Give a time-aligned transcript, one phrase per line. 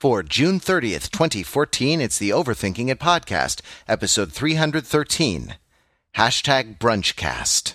[0.00, 5.56] For June 30th, 2014, it's the Overthinking It podcast, episode 313.
[6.14, 7.74] Hashtag Brunchcast.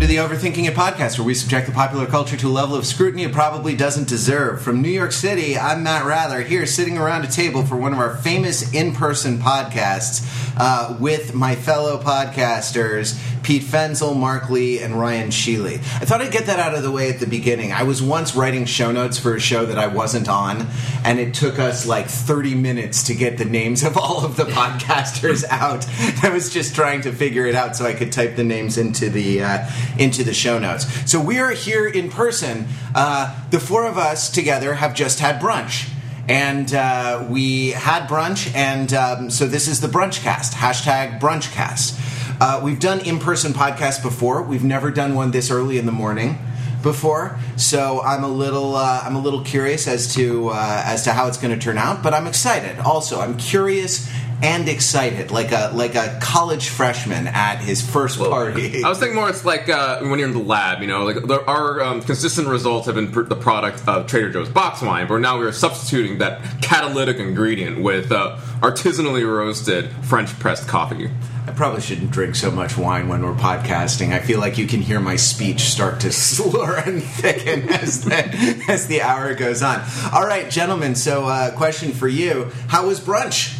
[0.00, 2.74] Welcome to the Overthinking It podcast, where we subject the popular culture to a level
[2.74, 4.62] of scrutiny it probably doesn't deserve.
[4.62, 7.98] From New York City, I'm Matt Wrather, here sitting around a table for one of
[7.98, 10.26] our famous in person podcasts
[10.58, 15.74] uh, with my fellow podcasters, Pete Fenzel, Mark Lee, and Ryan Sheely.
[15.74, 17.72] I thought I'd get that out of the way at the beginning.
[17.72, 20.66] I was once writing show notes for a show that I wasn't on,
[21.04, 24.44] and it took us like 30 minutes to get the names of all of the
[24.44, 25.86] podcasters out.
[26.22, 29.10] I was just trying to figure it out so I could type the names into
[29.10, 31.10] the uh, into the show notes.
[31.10, 32.66] So we are here in person.
[32.94, 35.88] Uh, the four of us together have just had brunch.
[36.28, 40.52] And uh, we had brunch, and um, so this is the brunchcast.
[40.52, 42.38] Hashtag brunchcast.
[42.40, 44.42] Uh, we've done in-person podcasts before.
[44.42, 46.38] We've never done one this early in the morning
[46.82, 51.12] before, so I'm a little uh, I'm a little curious as to uh, as to
[51.12, 52.02] how it's going to turn out.
[52.02, 52.78] But I'm excited.
[52.78, 54.08] Also, I'm curious
[54.42, 58.82] and excited, like a like a college freshman at his first party.
[58.82, 59.28] I was thinking more.
[59.28, 60.80] It's like uh, when you're in the lab.
[60.80, 64.30] You know, like there, our um, consistent results have been pr- the product of Trader
[64.30, 70.30] Joe's box wine, but now we're substituting that catalytic ingredient with uh, artisanally roasted French
[70.38, 71.10] pressed coffee.
[71.46, 74.12] I probably shouldn't drink so much wine when we're podcasting.
[74.12, 78.64] I feel like you can hear my speech start to slur and thicken as the,
[78.68, 79.82] as the hour goes on.
[80.12, 80.94] All right, gentlemen.
[80.94, 83.59] So, uh, question for you: How was brunch?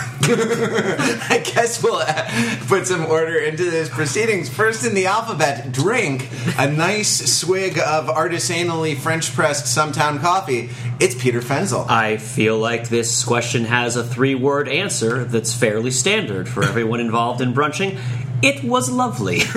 [0.22, 2.30] I guess we'll uh,
[2.66, 4.48] put some order into this proceedings.
[4.48, 10.70] First in the alphabet, drink a nice swig of artisanally French pressed Sumtown coffee.
[11.00, 11.88] It's Peter Fenzel.
[11.88, 17.00] I feel like this question has a three word answer that's fairly standard for everyone
[17.00, 17.98] involved in brunching.
[18.42, 19.40] It was lovely.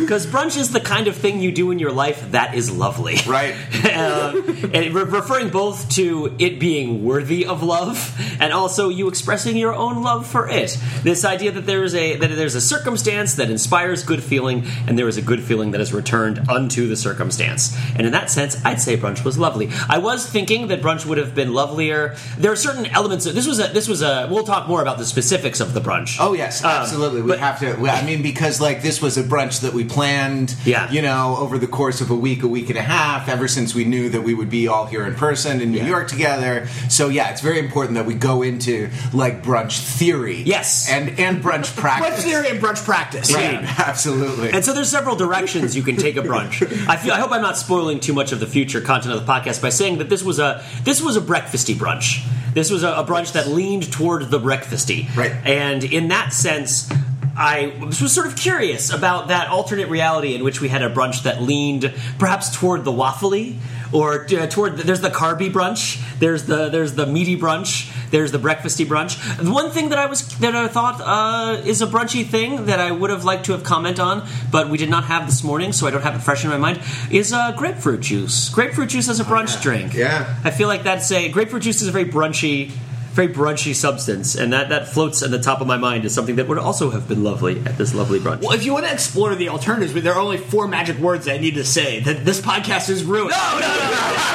[0.00, 3.16] Because brunch is the kind of thing you do in your life that is lovely.
[3.26, 3.54] Right.
[3.94, 4.32] Uh,
[4.72, 9.72] and re- referring both to it being worthy of love and also you expressing your
[9.74, 10.76] own love for it.
[11.02, 14.98] This idea that there is a that there's a circumstance that inspires good feeling and
[14.98, 17.76] there is a good feeling that is returned unto the circumstance.
[17.94, 19.70] And in that sense, I'd say brunch was lovely.
[19.88, 22.16] I was thinking that brunch would have been lovelier.
[22.38, 23.26] There are certain elements.
[23.26, 24.26] Of, this was a this was a.
[24.30, 26.16] We'll talk more about the specifics of the brunch.
[26.18, 27.22] Oh yes, absolutely.
[27.22, 27.76] we but- have to.
[27.88, 30.54] I mean, because like this was a brunch that we planned.
[30.64, 30.90] Yeah.
[30.90, 33.74] You know, over the course of a week, a week and a half, ever since
[33.74, 35.88] we knew that we would be all here in person in New Yeah.
[35.88, 36.68] York together.
[36.88, 40.42] So yeah, it's very important that we go into like brunch theory.
[40.42, 40.88] Yes.
[40.90, 42.24] And and brunch practice.
[42.24, 43.32] Brunch theory and brunch practice.
[43.34, 43.54] Right.
[43.78, 44.50] Absolutely.
[44.50, 46.62] And so there's several directions you can take a brunch.
[46.88, 49.30] I feel I hope I'm not spoiling too much of the future content of the
[49.32, 52.24] podcast by saying that this was a this was a breakfasty brunch.
[52.54, 55.14] This was a, a brunch that leaned toward the breakfasty.
[55.16, 55.32] Right.
[55.44, 56.88] And in that sense,
[57.36, 61.24] I was sort of curious about that alternate reality in which we had a brunch
[61.24, 63.58] that leaned perhaps toward the waffly
[63.92, 68.32] or uh, toward the, there's the carby brunch, there's the there's the meaty brunch, there's
[68.32, 69.18] the breakfasty brunch.
[69.36, 72.80] The one thing that I was that I thought uh, is a brunchy thing that
[72.80, 75.72] I would have liked to have comment on, but we did not have this morning,
[75.72, 76.80] so I don't have it fresh in my mind.
[77.10, 78.48] Is uh, grapefruit juice.
[78.48, 79.94] Grapefruit juice as a brunch drink.
[79.94, 80.40] Yeah.
[80.44, 82.72] I feel like that's a grapefruit juice is a very brunchy.
[83.14, 86.34] Very brunchy substance, and that, that floats at the top of my mind as something
[86.36, 88.42] that would also have been lovely at this lovely brunch.
[88.42, 91.28] Well, if you want to explore the alternatives, but there are only four magic words
[91.28, 93.30] I need to say that this podcast is ruined.
[93.30, 94.34] No, no, no,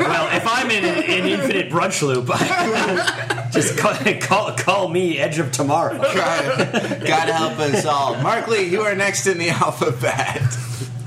[0.00, 2.26] well, if I'm in an, an infinite brunch loop,
[3.52, 5.98] just call, call, call me Edge of Tomorrow.
[5.98, 8.16] God, God help us all.
[8.22, 10.40] Mark Lee, you are next in the alphabet.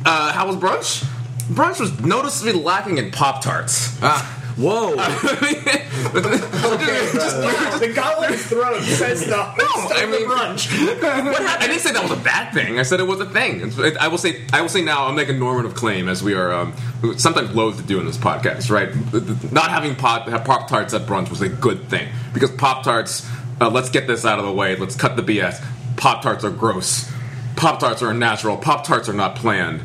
[0.06, 1.04] Uh, how was brunch?
[1.48, 3.98] Brunch was noticeably lacking in Pop Tarts.
[4.04, 4.96] Ah, Whoa.
[6.14, 10.68] the goblet's throat says the host I of mean- the brunch.
[11.04, 12.80] I didn't say that was a bad thing.
[12.80, 13.62] I said it was a thing.
[13.62, 14.42] It's- I will say.
[14.54, 15.06] I will say now.
[15.06, 16.74] I'll make a normative claim, as we are um,
[17.18, 18.70] sometimes loath to do in this podcast.
[18.70, 18.92] Right?
[19.12, 22.84] The- the- Not having pop pop tarts at brunch was a good thing because pop
[22.84, 23.28] tarts.
[23.62, 24.76] Uh, let's get this out of the way.
[24.76, 25.64] Let's cut the BS.
[25.98, 27.12] Pop tarts are gross.
[27.56, 28.58] Pop tarts are unnatural.
[28.58, 29.82] Pop tarts are not planned.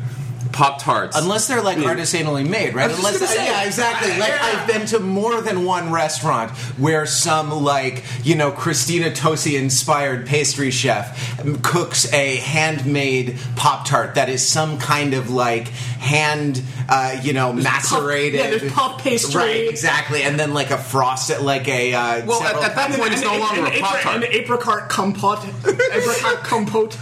[0.51, 1.15] Pop tarts.
[1.17, 2.89] Unless they're like artisanally made, right?
[2.89, 3.45] was Unless, gonna say.
[3.45, 4.17] yeah, exactly.
[4.17, 9.57] Like I've been to more than one restaurant where some like you know Christina Tosi
[9.59, 16.61] inspired pastry chef cooks a handmade pop tart that is some kind of like hand
[16.89, 18.39] uh, you know macerated.
[18.39, 19.35] yeah, there's puff pastry.
[19.41, 22.81] Right, exactly, and then like a frosted, like a uh, Well, at- several at that
[22.87, 24.15] kinds of- point, it's no longer a Pop-Tart.
[24.15, 25.45] An apricot compote.
[25.67, 26.97] apricot compote.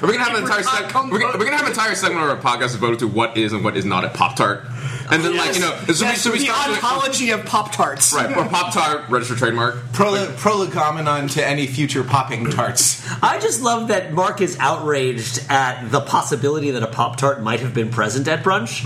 [0.00, 1.12] Are we gonna have an entire Apricot segment?
[1.12, 3.52] We're, gonna- we're gonna have an entire segment of our podcast devoted to what is
[3.52, 4.64] and what is not a Pop Tart,
[5.10, 7.44] and then like you know, should we, Yes, should we the start doing- ontology of
[7.46, 8.12] Pop Tarts.
[8.12, 8.36] right?
[8.36, 9.74] Or Pop Tart registered trademark.
[9.92, 13.02] Prole- prolegomenon to any future popping tarts.
[13.22, 17.60] I just love that Mark is outraged at the possibility that a Pop Tart might
[17.60, 18.84] have been present at brunch.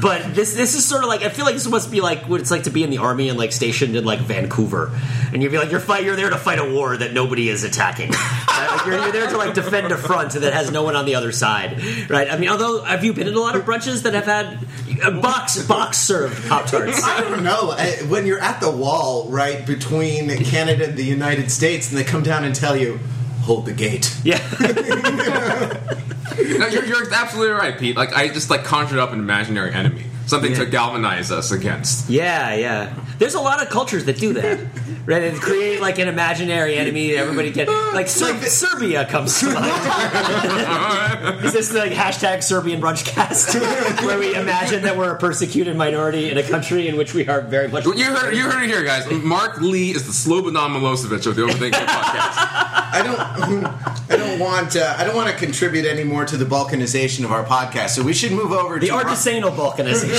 [0.00, 2.40] But this this is sort of like I feel like this must be like what
[2.40, 4.90] it's like to be in the army and like stationed in like Vancouver,
[5.34, 7.62] and you'd be like you're fight you're there to fight a war that nobody is
[7.64, 8.10] attacking.
[8.10, 8.42] Right?
[8.76, 11.14] Like you're, you're there to like defend a front that has no one on the
[11.14, 12.30] other side, right?
[12.30, 14.58] I mean, although have you been in a lot of brunches that have had
[15.04, 17.02] uh, box box served Pop Tarts?
[17.04, 17.70] I don't know.
[17.76, 22.04] I- When you're at the wall, right, between Canada and the United States, and they
[22.04, 22.98] come down and tell you,
[23.42, 24.14] hold the gate.
[24.24, 24.40] Yeah.
[26.38, 27.96] No, you're, you're absolutely right, Pete.
[27.96, 32.08] Like I just like conjured up an imaginary enemy, something to galvanize us against.
[32.10, 32.94] Yeah, yeah.
[33.18, 34.58] There's a lot of cultures that do that,
[35.06, 35.22] right?
[35.22, 37.12] And create like an imaginary enemy.
[37.12, 39.66] that Everybody get like, Ser- Serbia comes to mind.
[41.44, 43.54] Is this like hashtag Serbian brunchcast,
[44.06, 47.40] where we imagine that we're a persecuted minority in a country in which we are
[47.40, 47.84] very much.
[47.86, 49.10] You heard, you heard it here, guys.
[49.10, 52.66] Mark Lee is the Slobodan Milosevic of the Overthinking podcast.
[52.88, 53.66] I don't.
[54.10, 54.76] I don't want.
[54.76, 57.90] Uh, I don't want to contribute any more to the balkanization of our podcast.
[57.90, 60.15] So we should move over the to the artisanal balkanization.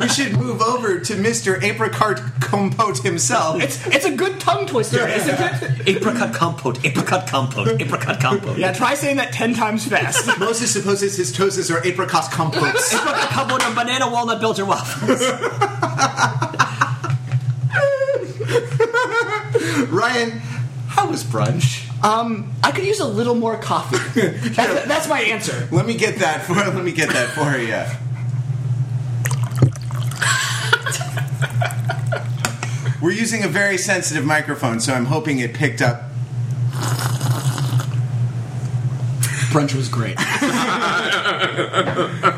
[0.00, 1.62] We should move over to Mr.
[1.62, 3.62] Apricot Compote himself.
[3.62, 5.88] It's it's a good tongue twister, isn't it?
[5.88, 8.58] apricot compote, apricot compote, apricot compote.
[8.58, 10.26] Yeah, try saying that ten times fast.
[10.38, 12.92] Moses supposes his toasts are apricot compotes.
[13.00, 15.20] Apricot compote and banana walnut Belgian waffles.
[19.90, 20.30] Ryan,
[20.88, 21.86] how was brunch?
[22.04, 24.20] Um, I could use a little more coffee.
[24.20, 25.68] That's, that's my answer.
[25.70, 26.54] Let me get that for.
[26.54, 27.84] Let me get that for you.
[33.02, 36.02] We're using a very sensitive microphone, so I'm hoping it picked up.
[39.50, 40.18] Brunch was great.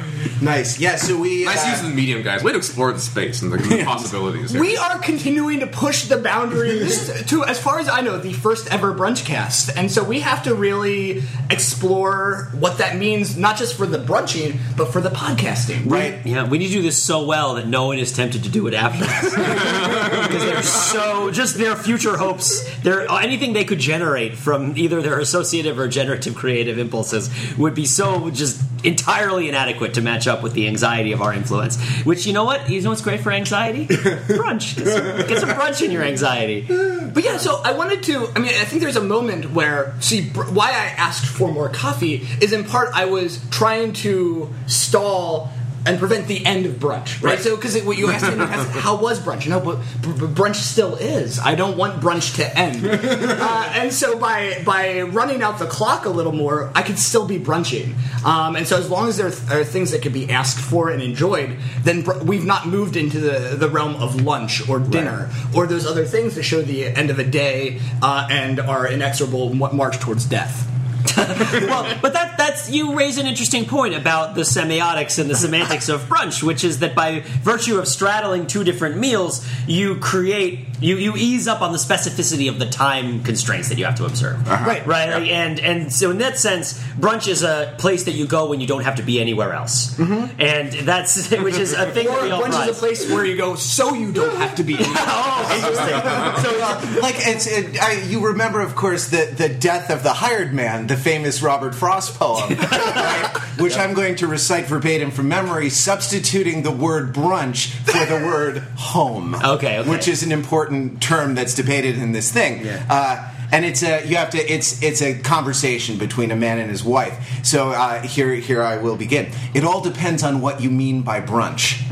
[0.41, 0.79] Nice.
[0.79, 0.97] Yeah.
[0.97, 1.45] So we.
[1.45, 2.43] Nice uh, use of the medium, guys.
[2.43, 4.53] Way to explore the space and the, the possibilities.
[4.53, 4.61] Here.
[4.61, 8.73] We are continuing to push the boundaries to, as far as I know, the first
[8.73, 9.77] ever brunch cast.
[9.77, 14.59] And so we have to really explore what that means, not just for the brunching,
[14.77, 15.91] but for the podcasting.
[15.91, 16.25] Right.
[16.25, 18.67] Yeah, we need to do this so well that no one is tempted to do
[18.67, 19.23] it after us.
[20.33, 22.63] because they're so just their future hopes.
[22.81, 27.87] Their anything they could generate from either their associative or generative creative impulses would be
[27.87, 31.81] so just entirely inadequate to match up with the anxiety of our influence.
[32.05, 32.69] Which you know what?
[32.69, 33.87] You know what's great for anxiety?
[33.87, 34.77] brunch.
[34.77, 36.63] Get some, get some brunch in your anxiety.
[36.63, 38.29] But yeah, so I wanted to.
[38.35, 41.69] I mean, I think there's a moment where, see, br- why I asked for more
[41.69, 45.51] coffee is in part I was trying to stall
[45.87, 47.33] and prevent the end of brunch, right?
[47.33, 47.39] Right.
[47.41, 49.49] So, because what you asked me, asked, how was brunch?
[49.49, 51.39] No, but br- br- brunch still is.
[51.39, 52.87] I don't want brunch to end.
[52.87, 57.27] uh, and so by by running out the clock a little more, I could still
[57.27, 57.95] be brunching.
[58.25, 61.03] Um, and so as long as there are things that could be asked for and
[61.03, 65.67] enjoyed, then br- we've not moved into the, the realm of lunch or dinner or
[65.67, 69.99] those other things that show the end of a day uh, and are inexorable march
[69.99, 70.69] towards death.
[71.17, 75.89] well, but that that's you raise an interesting point about the semiotics and the semantics
[75.89, 80.97] of brunch, which is that by virtue of straddling two different meals, you create you
[80.97, 84.47] you ease up on the specificity of the time constraints that you have to observe.
[84.47, 84.87] Right.
[84.87, 88.49] Right, like, and and so in that sense, brunch is a place that you go
[88.49, 92.15] when you don't have to be anywhere else, and that's which is a thing Or
[92.17, 94.77] that we brunch is a place where you go so you don't have to be.
[94.81, 96.43] oh, interesting.
[96.43, 100.13] So, uh, like, it's it, I, you remember, of course, the the death of the
[100.13, 103.33] hired man, the famous Robert Frost poem, right?
[103.59, 108.59] which I'm going to recite verbatim from memory, substituting the word brunch for the word
[108.77, 109.35] home.
[109.53, 109.91] Okay, okay.
[109.91, 112.65] which is an important term that's debated in this thing.
[112.65, 112.85] Yeah.
[112.89, 116.71] Uh, and it's a you have to it's it's a conversation between a man and
[116.71, 117.45] his wife.
[117.45, 119.31] So uh, here here I will begin.
[119.53, 121.83] It all depends on what you mean by brunch.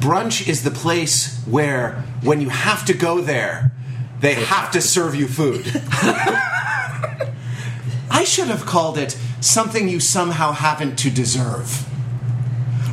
[0.00, 3.72] Brunch is the place where, when you have to go there,
[4.20, 5.64] they have to serve you food.
[8.12, 11.88] I should have called it something you somehow happen to deserve.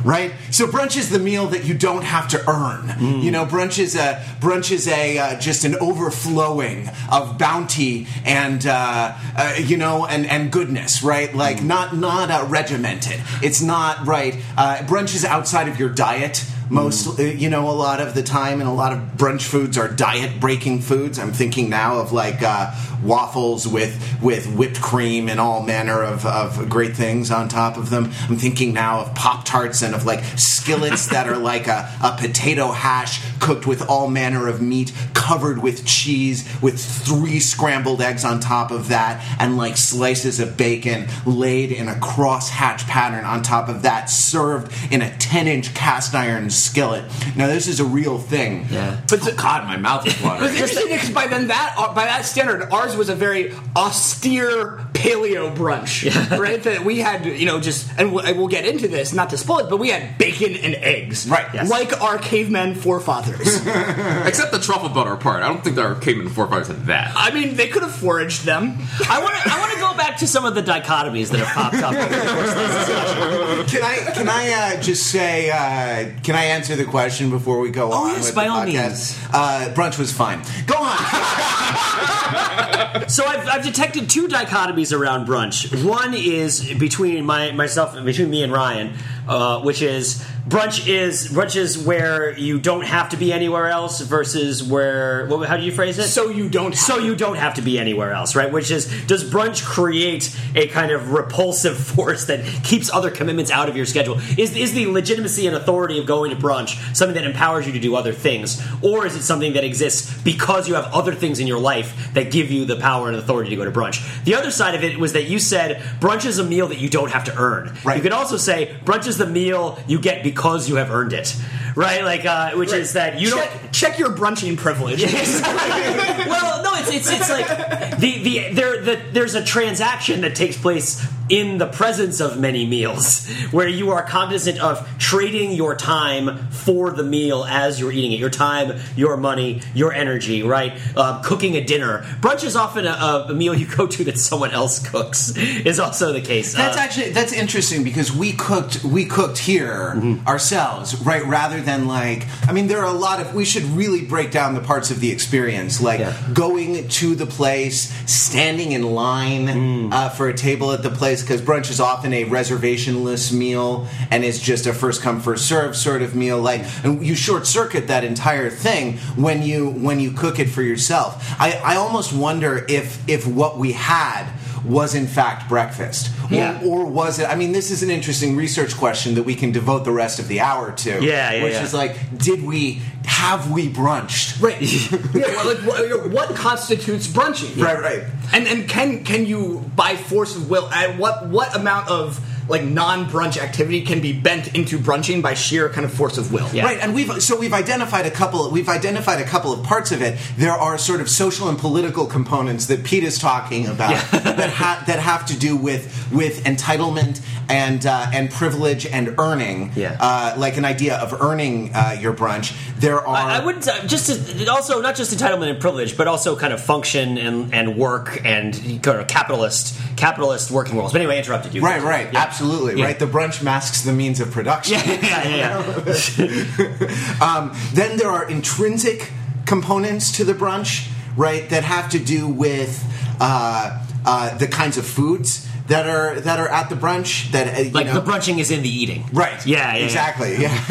[0.02, 2.88] Right, so brunch is the meal that you don't have to earn.
[3.22, 8.66] You know, brunch is a brunch is a uh, just an overflowing of bounty and
[8.66, 11.02] uh, uh, you know and, and goodness.
[11.02, 13.20] Right, like not not uh, regimented.
[13.42, 14.36] It's not right.
[14.56, 18.22] Uh, brunch is outside of your diet Most, uh, you know, a lot of the
[18.22, 21.18] time, and a lot of brunch foods are diet-breaking foods.
[21.18, 22.70] I'm thinking now of like uh,
[23.02, 27.90] waffles with with whipped cream and all manner of, of great things on top of
[27.90, 28.04] them.
[28.28, 32.16] I'm thinking now of Pop Tarts and of like skillets that are like a, a
[32.18, 38.24] potato hash cooked with all manner of meat, covered with cheese, with three scrambled eggs
[38.24, 43.42] on top of that, and like slices of bacon laid in a cross-hatch pattern on
[43.42, 47.04] top of that, served in a 10-inch cast iron skillet.
[47.36, 48.66] Now this is a real thing.
[48.70, 49.00] Yeah.
[49.08, 50.50] But oh, God, my mouth is watering.
[50.50, 55.54] interesting because by then that uh, by that standard, ours was a very austere paleo
[55.54, 56.04] brunch,
[56.38, 56.62] right?
[56.62, 59.38] That we had, you know, just and we'll, and we'll get into this, not to
[59.38, 61.70] spoil it, but we had bacon and eggs, Right, yes.
[61.70, 63.56] Like our cavemen forefathers.
[64.26, 65.42] Except the truffle butter part.
[65.42, 67.12] I don't think our caveman forefathers had that.
[67.16, 68.76] I mean, they could have foraged them.
[69.08, 71.54] I want to I want to go back to some of the dichotomies that have
[71.54, 73.66] popped up over the course of this discussion.
[73.66, 77.70] Can I can I uh, just say uh, can I answer the question before we
[77.70, 78.10] go Oh, on?
[78.14, 78.66] yes, with by the all podcast?
[78.66, 79.18] means.
[79.32, 80.42] Uh, brunch was fine.
[80.66, 80.96] Go on.
[83.08, 85.84] So I've, I've detected two dichotomies around brunch.
[85.84, 88.94] One is between my myself, between me and Ryan,
[89.28, 94.00] uh, which is brunch is brunch is where you don't have to be anywhere else
[94.00, 95.26] versus where.
[95.26, 96.04] What, how do you phrase it?
[96.04, 96.74] So you don't.
[96.74, 98.50] so you don't have to be anywhere else, right?
[98.50, 103.68] Which is, does brunch create a kind of repulsive force that keeps other commitments out
[103.68, 104.18] of your schedule?
[104.38, 107.80] Is, is the legitimacy and authority of going to brunch something that empowers you to
[107.80, 108.60] do other things?
[108.82, 112.30] Or is it something that exists because you have other things in your life that
[112.30, 114.24] give you the power and authority to go to brunch?
[114.24, 116.88] The other side of it was that you said brunch is a meal that you
[116.88, 117.76] don't have to earn.
[117.84, 117.96] Right.
[117.96, 121.36] You could also say brunch is the meal you get because you have earned it,
[121.76, 122.04] right?
[122.04, 123.42] Like, uh, which is that you don't.
[123.42, 125.02] check, check your brunching privilege.
[125.02, 130.56] well, no, it's it's, it's like the the there the, there's a transaction that takes
[130.56, 136.48] place in the presence of many meals, where you are cognizant of trading your time
[136.50, 140.72] for the meal as you're eating it, your time, your money, your energy, right?
[140.96, 142.02] Uh, cooking a dinner.
[142.20, 145.36] Brunch is often a, a meal you go to that someone else cooks.
[145.36, 146.54] Is also the case.
[146.54, 149.60] That's Uh, actually that's interesting because we cooked we cooked here
[150.00, 150.26] Mm-hmm.
[150.26, 151.24] ourselves, right?
[151.26, 154.54] Rather than like, I mean, there are a lot of we should really break down
[154.54, 156.14] the parts of the experience, like Yeah.
[156.32, 159.92] going to the place, standing in line Mm.
[159.92, 164.24] uh, for a table at the place, because brunch is often a reservationless meal and
[164.24, 166.40] is just a first come first serve sort of meal.
[166.40, 170.62] Like, and you short circuit that entire thing when you when you cook it for
[170.62, 171.24] yourself.
[171.38, 174.24] I, I almost wonder if if what we had
[174.64, 176.62] was in fact breakfast or, Yeah.
[176.64, 179.84] or was it i mean this is an interesting research question that we can devote
[179.84, 181.62] the rest of the hour to Yeah, yeah, which yeah.
[181.64, 184.60] is like did we have we brunched Right.
[185.14, 187.56] yeah, well, like, what, what constitutes brunching?
[187.62, 188.02] right right
[188.32, 192.64] And and can can you by force of will at what what amount of like
[192.64, 196.48] non-brunch activity can be bent into brunching by sheer kind of force of will?
[196.52, 196.64] Yeah.
[196.64, 198.50] Right, and we've so we've identified a couple.
[198.50, 200.18] We've identified a couple of parts of it.
[200.36, 204.84] There are sort of social and political components that Pete is talking about that ha-
[204.86, 209.72] that have to do with with entitlement and uh, and privilege and earning.
[209.76, 209.96] Yeah.
[210.00, 212.56] uh, like an idea of earning uh, your brunch.
[212.80, 213.16] There are.
[213.16, 214.06] I, I wouldn't uh, just
[214.38, 218.24] to, also not just entitlement and privilege, but also kind of function and, and work
[218.24, 220.92] and kind of capitalist capitalist working roles.
[220.92, 221.60] But anyway, I interrupted you.
[221.60, 222.20] Right, right, Yeah.
[222.20, 222.39] absolutely,
[222.76, 222.86] Yeah.
[222.86, 222.98] right.
[222.98, 224.74] The brunch masks the means of production.
[224.74, 225.94] Yeah, yeah, yeah.
[226.18, 226.96] yeah.
[227.20, 229.10] Um, then there are intrinsic
[229.46, 232.82] components to the brunch, right, that have to do with
[233.20, 237.30] uh, uh, the kinds of foods that are that are at the brunch.
[237.32, 239.04] That uh, like know, the brunching is in the eating.
[239.12, 239.44] right?
[239.46, 240.36] Yeah, yeah, exactly.
[240.40, 240.64] Yeah.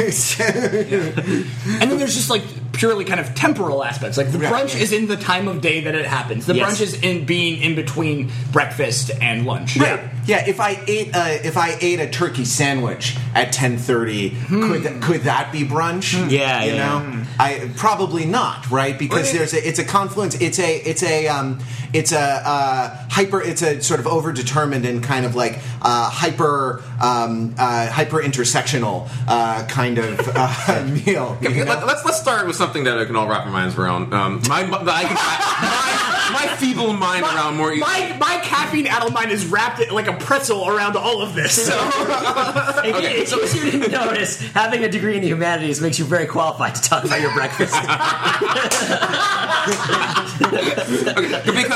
[1.82, 2.44] And then there's just like
[2.80, 4.18] purely kind of temporal aspects.
[4.18, 4.82] Like the brunch yeah.
[4.84, 6.46] is in the time of day that it happens.
[6.46, 6.78] The Yes.
[6.78, 9.76] brunch is in being in between breakfast and lunch.
[9.78, 10.00] Right.
[10.26, 10.46] Yeah.
[10.48, 15.02] If I ate uh, if I ate a turkey sandwich at ten thirty, could that,
[15.02, 16.18] could that be brunch?
[16.18, 16.30] Hmm.
[16.30, 18.70] Yeah, You yeah, know, I probably not.
[18.72, 18.98] Right.
[18.98, 20.36] Because there's a it's a confluence.
[20.40, 21.60] It's a it's a um,
[21.92, 23.42] it's a uh, hyper.
[23.42, 29.10] It's a sort of overdetermined and kind of like uh, hyper um, uh, hyper intersectional
[29.28, 31.38] uh, kind of uh, meal.
[31.42, 31.64] you know?
[31.66, 34.14] let, us let's start with something that I can all wrap our minds around.
[34.14, 37.76] Um, my, my, I my, my feeble mind around more.
[37.76, 41.68] My, my caffeine addled mind is wrapped like a pretzel around all of this.
[41.68, 41.78] So
[42.84, 46.28] In, in case you didn't notice, having a degree in the humanities makes you very
[46.28, 47.74] qualified to talk about your breakfast.
[47.80, 47.90] because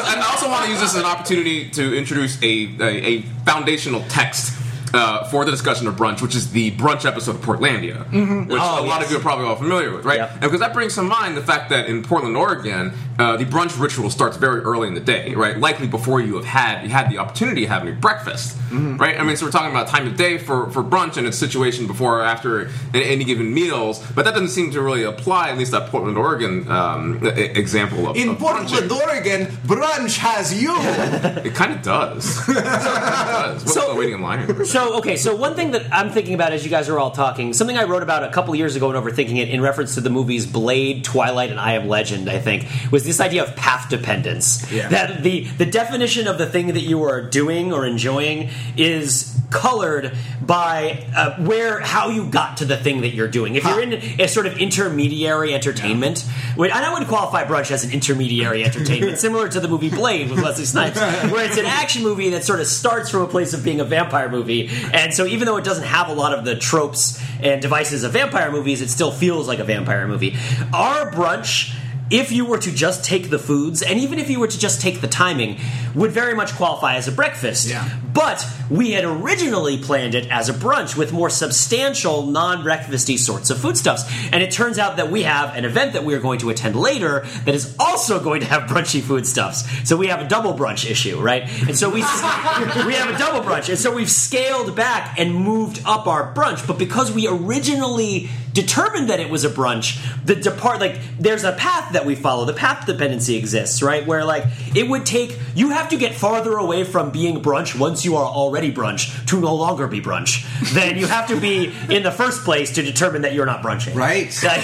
[0.06, 4.04] I also want to use this as an opportunity to introduce a, a, a foundational
[4.10, 4.54] text
[4.94, 8.00] uh, for the discussion of brunch, which is the brunch episode of Portlandia,
[8.48, 9.06] which Oh, a lot yes.
[9.06, 10.18] of you are probably all familiar with, right?
[10.20, 10.32] Yep.
[10.34, 13.80] And because that brings to mind the fact that in Portland, Oregon, uh, the brunch
[13.80, 15.58] ritual starts very early in the day, right?
[15.58, 19.20] Likely before you have had you had the opportunity of having your breakfast, right?
[19.20, 21.86] I mean, so we're talking about time of day for, for brunch and its situation
[21.88, 25.72] before or after any given meals, but that doesn't seem to really apply, at least
[25.72, 28.92] that Portland, Oregon um, example of In of Portland, brunching.
[29.02, 30.74] Oregon, brunch has you.
[31.44, 32.38] It kind of does.
[32.50, 33.62] it does.
[33.64, 34.66] What's So- the waiting in line?
[34.66, 37.54] So okay, so one thing that I'm thinking about as you guys are all talking,
[37.54, 40.10] something I wrote about a couple years ago and overthinking it in reference to the
[40.10, 42.30] movies Blade, Twilight, and I Am Legend.
[42.30, 44.72] I think was this idea of path dependence.
[44.72, 44.90] Yeah.
[44.90, 50.18] That the the definition of the thing that you are doing or enjoying is colored
[50.42, 53.56] by uh, where how you got to the thing that you're doing.
[53.56, 57.86] If you're in a sort of intermediary entertainment, which, and I would qualify brunch as
[57.86, 61.00] an intermediary entertainment, similar to the movie Blade with Wesley Snipes,
[61.32, 63.86] where it's an action movie that sort of starts from a place of being a
[63.86, 67.62] vampire movie, and so even though it doesn't have a lot of the tropes and
[67.62, 70.36] devices of vampire movies, it still feels like a vampire movie.
[70.74, 71.76] Our brunch
[72.10, 74.82] if you were to just take the foods, and even if you were to just
[74.82, 75.60] take the timing,
[75.96, 77.68] would very much qualify as a breakfast.
[77.68, 77.90] Yeah.
[78.14, 83.60] But we had originally planned it as a brunch with more substantial, non-breakfasty sorts of
[83.60, 84.04] foodstuffs.
[84.32, 86.76] And it turns out that we have an event that we are going to attend
[86.76, 89.64] later that is also going to have brunchy foodstuffs.
[89.88, 91.44] So we have a double brunch issue, right?
[91.68, 95.82] And so we we have a double brunch, and so we've scaled back and moved
[95.86, 96.66] up our brunch.
[96.68, 101.52] But because we originally determined that it was a brunch, the depart like there's a
[101.54, 102.46] path that we follow.
[102.46, 104.06] The path dependency exists, right?
[104.06, 104.44] Where like
[104.76, 108.26] it would take you have to get farther away from being brunch once you are
[108.26, 110.44] already brunch to no longer be brunch
[110.74, 113.96] than you have to be in the first place to determine that you're not brunching.
[113.96, 114.32] Right.
[114.44, 114.64] Like,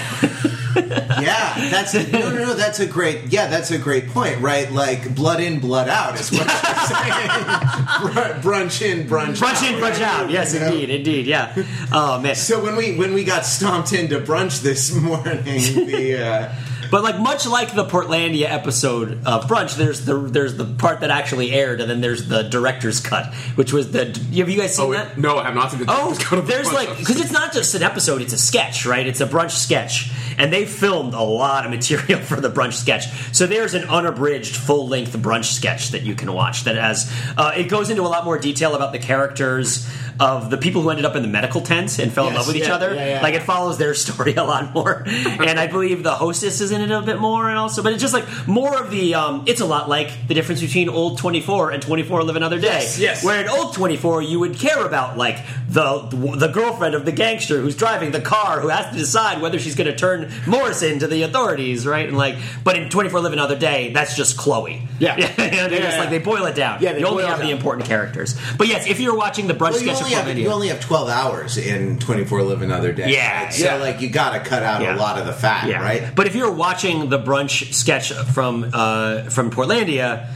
[1.20, 2.54] Yeah, that's a, no, no, no.
[2.54, 3.32] That's a great.
[3.32, 4.40] Yeah, that's a great point.
[4.40, 8.42] Right, like blood in, blood out is what you're saying.
[8.42, 10.02] Br- brunch in, brunch, brunch in, out, brunch right?
[10.02, 10.30] out.
[10.30, 10.66] Yes, You know?
[10.66, 11.26] indeed, indeed.
[11.26, 11.54] Yeah.
[11.92, 12.34] Oh man.
[12.36, 13.44] So when we when we got
[13.86, 15.42] stomped into brunch this morning,
[15.86, 16.52] the uh,
[16.90, 21.10] But like much like the Portlandia episode of Brunch, there's the there's the part that
[21.10, 24.06] actually aired, and then there's the director's cut, which was the.
[24.06, 25.16] Have you guys seen Oh, that?
[25.18, 27.52] no, I have not seen the Oh, Just go the there's like because it's not
[27.52, 29.06] just an episode; it's a sketch, right?
[29.06, 33.06] It's a brunch sketch, and they filmed a lot of material for the brunch sketch.
[33.32, 36.64] So there's an unabridged, full-length brunch sketch that you can watch.
[36.64, 40.58] That has uh, it goes into a lot more detail about the characters of the
[40.58, 42.74] people who ended up in the medical tent and fell in love with each yeah,
[42.74, 42.94] other.
[42.94, 43.22] yeah, yeah.
[43.22, 46.79] Like it follows their story a lot more, and I believe the hostess is in
[46.80, 49.14] it a bit more, and also, but it's just like more of the.
[49.14, 52.36] Um, it's a lot like the difference between old twenty four and twenty four live
[52.36, 52.66] another day.
[52.68, 53.24] Yes, yes.
[53.24, 57.12] Where in old twenty four you would care about like the the girlfriend of the
[57.12, 60.82] gangster who's driving the car who has to decide whether she's going to turn Morris
[60.82, 62.08] into the authorities, right?
[62.08, 64.82] And like, but in twenty four live another day, that's just Chloe.
[64.98, 65.16] Yeah.
[65.18, 65.98] yeah, they Yeah, just yeah.
[65.98, 66.82] like they boil it down.
[66.82, 68.38] Yeah, you only have the important characters.
[68.58, 70.80] But yes, if you're watching the brunch well, sketch of have Portlandia- you only have
[70.80, 73.12] twelve hours in twenty four live another day.
[73.12, 73.52] Yeah, right?
[73.52, 73.74] so yeah.
[73.76, 74.96] like you got to cut out Yeah.
[74.96, 75.82] a lot of the fat, Yeah.
[75.82, 76.14] right?
[76.14, 76.69] But if you're watching
[77.08, 80.28] the brunch sketch from uh, from Portlandia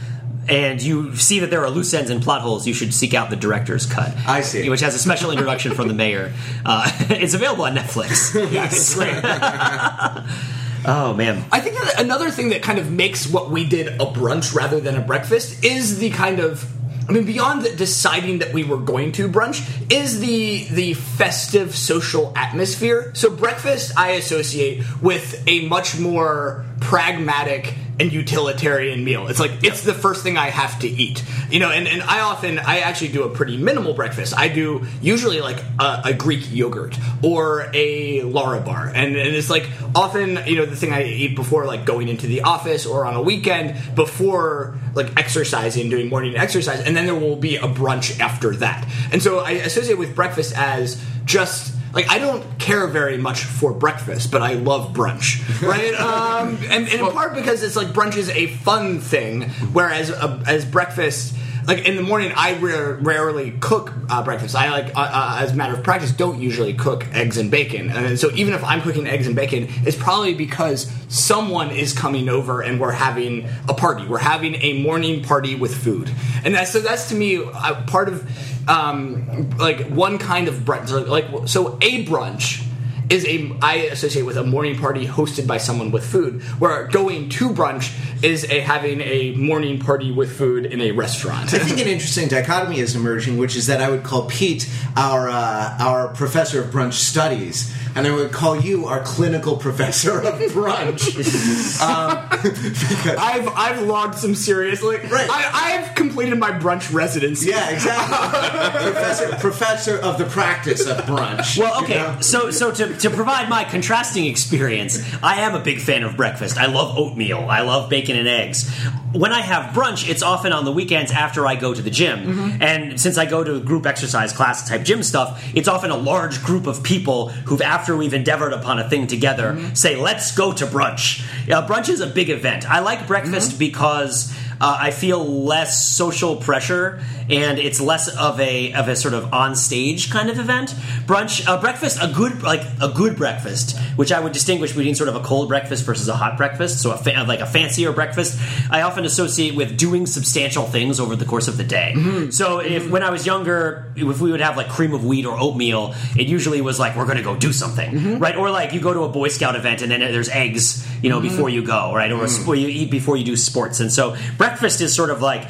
[0.47, 3.29] and you see that there are loose ends and plot holes, you should seek out
[3.29, 4.15] the director's cut.
[4.27, 4.69] I see.
[4.69, 6.33] Which has a special introduction from the mayor.
[6.63, 8.33] Uh, it's available on Netflix.
[8.55, 8.95] Yes.
[10.85, 11.43] oh man.
[11.51, 14.79] I think that another thing that kind of makes what we did a brunch rather
[14.79, 16.63] than a breakfast is the kind of
[17.07, 22.33] I mean, beyond deciding that we were going to brunch, is the the festive social
[22.35, 23.11] atmosphere.
[23.13, 29.27] So breakfast, I associate with a much more pragmatic and utilitarian meal.
[29.27, 31.71] It's like it's the first thing I have to eat, you know.
[31.71, 34.37] And, and I often I actually do a pretty minimal breakfast.
[34.37, 39.69] I do usually like a, a Greek yogurt or a Larabar, and, and it's like
[39.93, 43.15] often you know the thing I eat before like going into the office or on
[43.15, 48.19] a weekend before like exercising, doing morning exercise, and then there will be a brunch
[48.19, 48.87] after that.
[49.11, 53.73] And so I associate with breakfast as just like I don't care very much for
[53.73, 55.93] breakfast, but I love brunch, right?
[55.95, 60.43] um, and, and in part because it's like brunch is a fun thing, whereas uh,
[60.45, 61.33] as breakfast.
[61.67, 64.55] Like in the morning, I rare, rarely cook uh, breakfast.
[64.55, 67.89] I like, uh, uh, as a matter of practice, don't usually cook eggs and bacon.
[67.89, 72.29] And so even if I'm cooking eggs and bacon, it's probably because someone is coming
[72.29, 74.05] over and we're having a party.
[74.05, 76.11] We're having a morning party with food,
[76.43, 81.07] and that's so that's to me uh, part of um, like one kind of brunch.
[81.07, 82.64] Like so, a brunch
[83.09, 86.41] is a I associate with a morning party hosted by someone with food.
[86.59, 91.53] Where going to brunch is a having a morning party with food in a restaurant.
[91.53, 95.29] I think an interesting dichotomy is emerging, which is that I would call Pete our
[95.29, 100.39] uh, our professor of brunch studies, and I would call you our clinical professor of
[100.51, 101.81] brunch.
[101.81, 104.97] um, because, I've I've logged some seriously.
[104.97, 105.29] Right.
[105.29, 107.49] I, I've completed my brunch residency.
[107.49, 108.91] yeah, exactly.
[108.91, 111.57] professor, professor of the practice of brunch.
[111.57, 111.95] Well, you okay.
[111.95, 112.19] know?
[112.19, 116.57] So, so to, to provide my contrasting experience, I am a big fan of breakfast.
[116.57, 117.47] I love oatmeal.
[117.49, 118.69] I love bacon and eggs.
[119.13, 122.61] When I have brunch, it's often on the weekends after I go to the gym.
[122.61, 126.43] And since I go to group exercise class type gym stuff, it's often a large
[126.43, 130.65] group of people who've, after we've endeavored upon a thing together, say, let's go to
[130.65, 131.21] brunch.
[131.51, 132.65] Uh, brunch is a big event.
[132.69, 134.33] I like breakfast because.
[134.59, 139.33] Uh, I feel less social pressure, and it's less of a of a sort of
[139.33, 140.69] on stage kind of event.
[141.05, 145.09] Brunch, uh, breakfast, a good like a good breakfast, which I would distinguish between sort
[145.09, 146.81] of a cold breakfast versus a hot breakfast.
[146.81, 148.39] So a fa- like a fancier breakfast,
[148.71, 151.93] I often associate with doing substantial things over the course of the day.
[151.95, 152.31] Mm-hmm.
[152.31, 152.91] So if mm-hmm.
[152.91, 156.27] when I was younger, if we would have like cream of wheat or oatmeal, it
[156.27, 158.17] usually was like we're going to go do something, mm-hmm.
[158.19, 158.35] right?
[158.35, 161.19] Or like you go to a Boy Scout event and then there's eggs, you know,
[161.19, 162.11] before you go, right?
[162.11, 165.21] Or a sp- you eat before you do sports, and so breakfast is sort of
[165.21, 165.47] like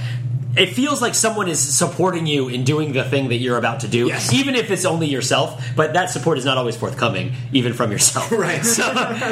[0.57, 3.89] it feels like someone is supporting you in doing the thing that you're about to
[3.89, 4.31] do, Yes.
[4.31, 5.61] even if it's only yourself.
[5.75, 8.31] But that support is not always forthcoming, even from yourself.
[8.45, 8.63] Right.
[8.63, 8.83] So,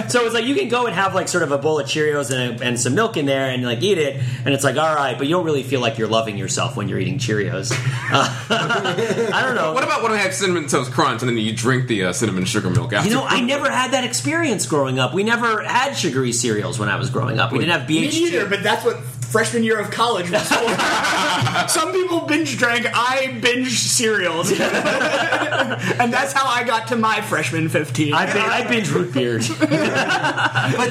[0.10, 2.30] so it's like you can go and have like sort of a bowl of Cheerios
[2.30, 4.94] and, a, and some milk in there and like eat it, and it's like all
[4.94, 7.72] right, but you don't really feel like you're loving yourself when you're eating Cheerios.
[8.12, 8.28] Uh,
[9.34, 9.72] I don't know.
[9.72, 12.44] What about when I have cinnamon toast crunch and then you drink the uh, cinnamon
[12.44, 13.08] sugar milk after?
[13.10, 15.14] you know, I never had that experience growing up.
[15.14, 17.54] We never had sugary cereals when I was growing up.
[17.54, 18.12] We didn't have Me BHG.
[18.32, 18.98] neither, but that's what
[19.34, 20.48] freshman year of college was.
[21.72, 24.52] Some people binge drank, I binge cereals.
[24.52, 28.14] and that's how I got to my freshman 15.
[28.14, 29.50] I, bin- I binge root beers.
[29.60, 29.68] but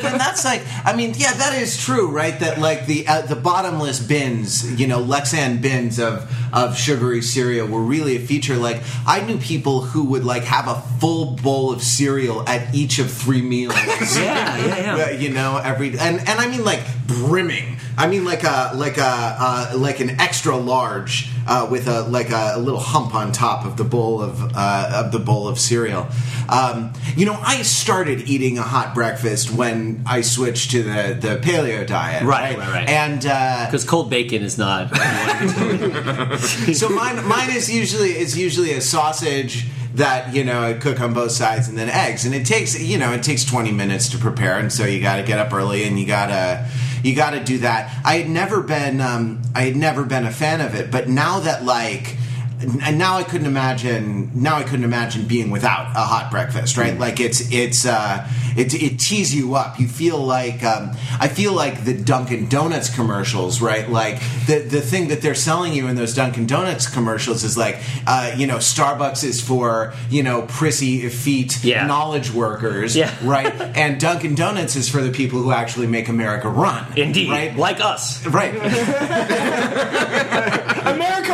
[0.03, 3.37] then that's like I mean yeah that is true right that like the uh, the
[3.37, 8.83] bottomless bins you know Lexan bins of of sugary cereal were really a feature like
[9.07, 13.11] I knew people who would like have a full bowl of cereal at each of
[13.11, 13.75] three meals
[14.17, 15.05] yeah, yeah, yeah.
[15.05, 18.99] Uh, you know every and and I mean like brimming I mean like a like
[18.99, 23.33] a uh, like an extra large uh, with a like a, a little hump on
[23.33, 26.07] top of the bowl of uh, of the bowl of cereal.
[26.49, 31.37] Um, you know, I started eating a hot breakfast when I switched to the the
[31.43, 32.89] paleo diet, Right, right, right.
[32.89, 34.89] And uh, Because cold bacon is not.
[36.39, 41.13] so mine mine is usually is usually a sausage that you know I cook on
[41.13, 44.19] both sides and then eggs and it takes you know it takes 20 minutes to
[44.19, 46.67] prepare and so you got to get up early and you got to
[47.03, 48.01] you got to do that.
[48.05, 51.41] I had never been um, I had never been a fan of it but now
[51.41, 52.17] that like
[52.83, 56.99] and now I couldn't imagine now I couldn't imagine being without a hot breakfast right
[56.99, 61.53] like it's it's uh it, it tees you up you feel like um, I feel
[61.55, 65.97] like the Dunkin Donuts commercials right like the the thing that they're selling you in
[65.97, 71.05] those Dunkin Donuts commercials is like uh, you know Starbucks is for you know prissy
[71.07, 71.87] effete Yeah.
[71.87, 73.13] knowledge workers Yeah.
[73.23, 77.31] right and Dunkin Donuts is for the people who actually make America run Indeed.
[77.31, 78.25] right Like us.
[78.27, 80.73] right America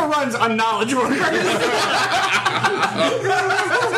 [0.09, 1.19] runs on knowledge workers.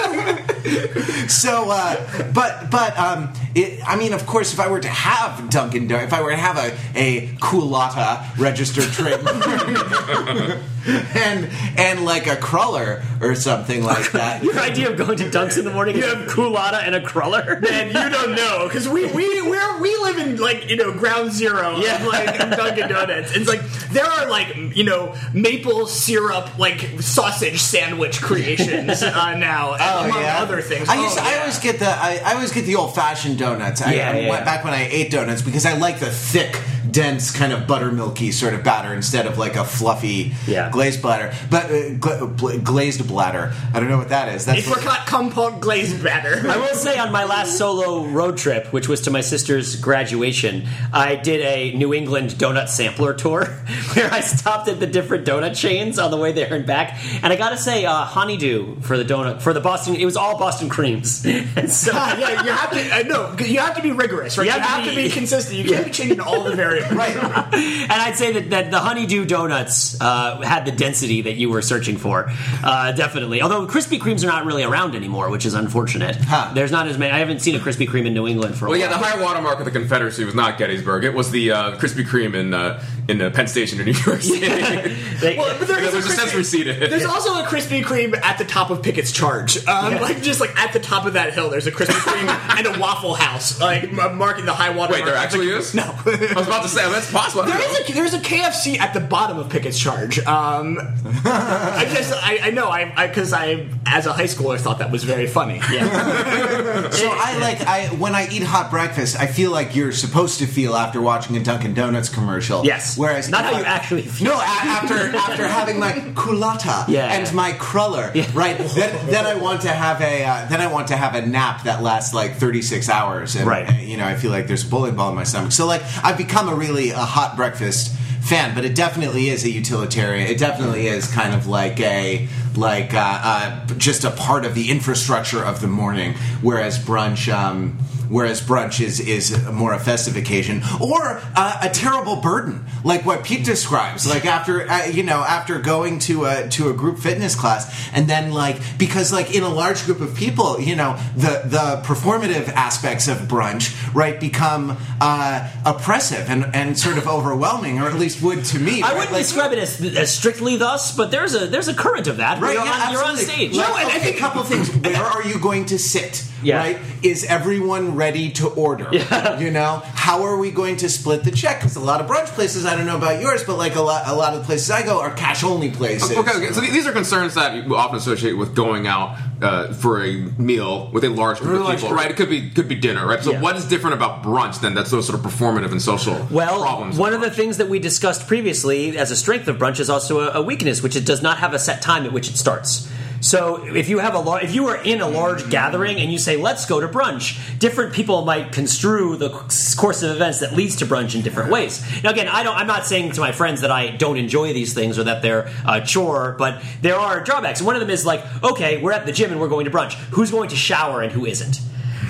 [1.27, 5.49] so uh, but but um it, i mean of course if i were to have
[5.49, 9.45] dunkin Don- if i were to have a a Coolatta registered trademark
[11.15, 15.57] and and like a cruller or something like that Your idea of going to Dunks
[15.57, 17.61] in the morning is a Coolatta and a cruller?
[17.69, 21.31] And you don't know because we we we're, we live in like you know ground
[21.31, 22.01] zero Yeah.
[22.01, 23.35] of like Dunkin' Donuts.
[23.35, 29.73] It's like there are like you know maple syrup like sausage sandwich creations uh, now,
[29.75, 30.87] among other things.
[30.89, 33.37] I used Oh, to, I always get the I, I always get the old fashioned
[33.37, 33.81] donuts.
[33.81, 34.43] I, Yeah, I went yeah.
[34.45, 36.59] back when I ate donuts because I like the thick,
[36.91, 40.69] dense kind of buttermilky sort of batter instead of like a fluffy Yeah.
[40.71, 41.33] glazed bladder.
[41.49, 43.53] But uh, gla- glazed bladder.
[43.73, 44.45] I don't know what that is.
[44.45, 46.47] That's what- apricot compote glazed batter.
[46.49, 50.67] I will say on my last solo road trip, which was to my sister's graduation,
[50.93, 53.45] I did a New England donut sampler tour
[53.93, 56.99] where I stopped at the different donut chains on the way there and back.
[57.23, 60.17] And I gotta say, uh, Honey Dew for the donut, for the Boston, it was
[60.17, 61.25] all Boston creams.
[61.55, 62.95] and so, Ah, yeah, you have to.
[62.95, 63.03] Uh,
[63.37, 64.45] no, you have to be rigorous, right?
[64.45, 65.57] You You have have, to to, be- be, consistent.
[65.57, 66.80] You can't be changing all the variables.
[66.91, 67.15] right.
[67.15, 71.49] and I'd say that, that the Honey Dew donuts uh, had the density that you
[71.49, 72.29] were searching for,
[72.63, 73.41] uh, definitely.
[73.41, 76.15] Although Krispy Kremes are not really around anymore, which is unfortunate.
[76.15, 76.51] Huh.
[76.53, 77.11] There's not as many.
[77.11, 79.21] I haven't seen a Krispy Kreme in New England for a Well, yeah, the high
[79.21, 81.03] watermark of the Confederacy was not Gettysburg.
[81.03, 84.21] It was the uh, Krispy Kreme in uh, in uh, Penn Station in New York
[84.21, 84.41] City.
[85.21, 86.91] They- Well, but there And is a was just since receded.
[86.91, 90.01] There's also a Krispy Kreme at the top of Pickett's Charge, um, Yeah.
[90.01, 91.49] like just like at the top of that hill.
[91.49, 94.93] There's a Krispy Kreme and a Waffle House, like marking the high water.
[94.93, 95.11] Wait, mark.
[95.11, 95.73] there actually is?
[95.75, 95.83] No.
[95.83, 97.43] I was about to say that's possible.
[97.43, 100.19] There is a there's a KFC at the bottom of Pickett's Charge.
[100.19, 104.91] Um, I just I, I know I because I, as a high schooler thought that
[104.91, 105.59] was very funny.
[105.71, 106.89] yeah.
[106.91, 110.45] So I like I when I eat hot breakfast, I feel like you're supposed to
[110.47, 112.65] feel after watching a Dunkin' Donuts commercial.
[112.65, 112.97] Yes.
[112.97, 114.29] Whereas Not how I- you actually feel.
[114.31, 117.07] No, a- after after having my Coolatta Yeah.
[117.13, 118.29] and my cruller, Yeah.
[118.33, 118.57] right?
[118.57, 121.63] Then, then I want to have a uh, then I want to have a nap
[121.63, 123.69] that lasts like 36 hours, and Right.
[123.69, 125.51] uh, you know I feel like there's a bowling ball in my stomach.
[125.51, 129.49] So like I've become a really a hot breakfast fan, but it definitely is a
[129.49, 130.27] utilitarian.
[130.27, 134.69] It definitely is kind of like a like uh, uh, just a part of the
[134.69, 137.33] infrastructure of the morning, whereas brunch.
[137.33, 137.77] Um,
[138.11, 143.23] Whereas brunch is is more a festive occasion, or uh, a terrible burden, like what
[143.23, 144.05] Pete describes.
[144.05, 148.09] Like after uh, you know after going to a to a group fitness class, and
[148.09, 152.49] then like because like in a large group of people, you know the the performative
[152.49, 158.21] aspects of brunch right become uh, oppressive and and sort of overwhelming, or at least
[158.21, 158.81] would to me.
[158.81, 158.93] I right?
[158.95, 162.17] wouldn't Like- describe it as, as strictly thus, but there's a there's a current of
[162.17, 162.41] that.
[162.41, 163.55] Right, you're, yeah, on, you're on stage.
[163.55, 164.69] No, and I think- a couple things.
[164.75, 166.25] Where are you going to sit?
[166.43, 166.57] Yeah.
[166.57, 166.79] Right?
[167.03, 168.89] Is everyone ready to order?
[169.01, 169.39] Yeah.
[169.39, 171.59] You know, how are we going to split the check?
[171.59, 174.07] Because a lot of brunch places, I don't know about yours, but like a lot,
[174.07, 176.11] a lot of the places I go are cash only places.
[176.17, 180.03] Okay, okay, so these are concerns that you often associate with going out uh, for
[180.03, 180.13] a
[180.49, 181.99] meal with a large group of people, group.
[181.99, 182.11] right?
[182.11, 183.23] It could be could be dinner, right?
[183.23, 183.41] So Yeah.
[183.41, 184.73] what is different about brunch then?
[184.75, 186.97] That's those sort of performative and social Well, problems.
[186.97, 190.19] one of the things that we discussed previously as a strength of brunch is also
[190.21, 192.89] a, a weakness, which it does not have a set time at which it starts.
[193.21, 196.17] So if you have a lar- if you are in a large gathering and you
[196.17, 200.75] say let's go to brunch, different people might construe the course of events that leads
[200.77, 201.81] to brunch in different ways.
[202.03, 204.73] Now again, I don't I'm not saying to my friends that I don't enjoy these
[204.73, 207.61] things or that they're a chore, but there are drawbacks.
[207.61, 209.93] One of them is like, okay, we're at the gym and we're going to brunch.
[210.15, 211.59] Who's going to shower and who isn't?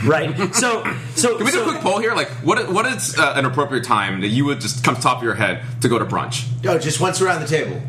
[0.05, 0.33] Right?
[0.55, 0.83] So
[1.15, 2.13] so Can we do so- a quick poll here?
[2.15, 5.23] Like, what what is uh, an appropriate time that you would just come top of
[5.23, 6.47] your head to go to brunch?
[6.65, 7.81] Oh, just once around the table.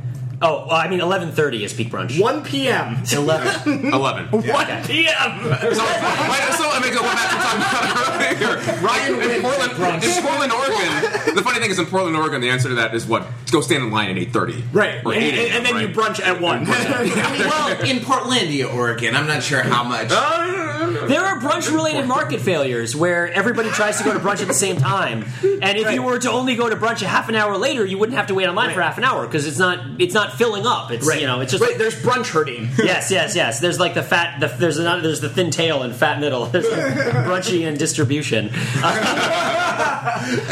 [0.42, 2.20] Oh, well, I mean, eleven thirty is peak brunch.
[2.20, 3.02] 1 p.m.
[3.12, 3.86] Eleven.
[3.94, 4.26] Eleven.
[4.30, 5.40] 1 p.m.
[5.40, 8.80] So, wait, so I mean, go back to talking about earlier.
[8.82, 10.02] Ryan in wins Portland, brunch.
[10.04, 10.90] in Portland, Oregon.
[11.34, 13.26] The funny thing is, in Portland, Oregon, the answer to that is what?
[13.50, 14.62] Go stand in line at eight thirty.
[14.72, 15.88] Right, Or and, 8 and- and then right?
[15.88, 16.64] you brunch at 1.
[16.66, 20.08] well, in Portlandia, Oregon, I'm not sure how much.
[20.10, 24.54] Oh, there are brunch-related market failures where everybody tries to go to brunch at the
[24.54, 27.56] same time, and if you were to only go to brunch a half an hour
[27.56, 30.14] later, you wouldn't have to wait online for half an hour because it's not it's
[30.14, 30.90] not filling up.
[30.90, 32.68] It's you know it's just Right, there's brunch hurting.
[32.78, 33.60] yes yes yes.
[33.60, 36.46] There's like the fat the, there's another there's the thin tail and fat middle.
[36.52, 36.80] There's like
[37.26, 38.50] brunchy and distribution.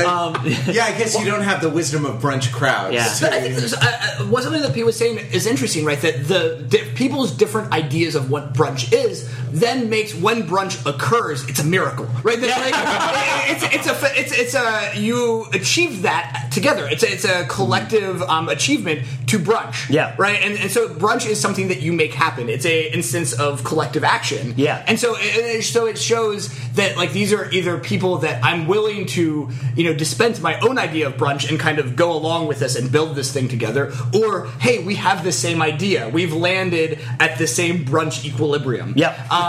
[0.07, 0.35] Um,
[0.75, 2.95] Yeah, I guess you don't have the wisdom of brunch crowds.
[2.95, 3.09] Yeah.
[3.21, 6.01] But I think there's, uh, uh, what something that Pete was saying is interesting, right?
[6.01, 11.49] That the di- people's different ideas of what brunch is then makes when brunch occurs,
[11.49, 12.39] it's a miracle, right?
[12.41, 12.75] Like,
[13.51, 16.87] it's it's a it's it's a you achieve that together.
[16.89, 20.15] It's a, it's a collective um, achievement to brunch, Yeah.
[20.19, 20.41] right?
[20.43, 22.49] And and so brunch is something that you make happen.
[22.49, 24.85] It's a instance of collective action, Yeah.
[24.87, 29.07] And so it, so it shows that like these are either people that I'm willing
[29.07, 32.59] to you know dispense my own idea of brunch and kind of go along with
[32.61, 36.09] this and build this thing together, or hey, we have the same idea.
[36.09, 38.95] We've landed at the same brunch equilibrium.
[38.97, 39.31] Yep.
[39.31, 39.40] Um,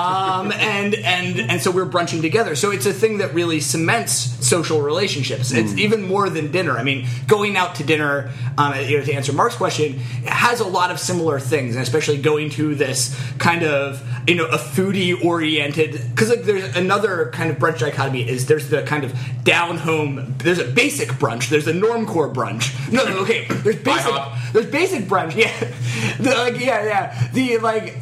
[0.51, 2.55] and and and so we're brunching together.
[2.55, 4.13] So it's a thing that really cements
[4.45, 5.51] social relationships.
[5.51, 6.77] It's even more than dinner.
[6.77, 10.67] I mean, going out to dinner, um, you know, to answer Mark's question, has a
[10.67, 15.23] lot of similar things, and especially going to this kind of you know a foodie
[15.23, 19.77] oriented because like there's another kind of brunch dichotomy is there's the kind of down
[19.77, 24.13] home there's a basic brunch there's a normcore brunch no no okay there's basic
[24.53, 25.51] there's basic brunch yeah
[26.19, 27.97] the, like yeah yeah the like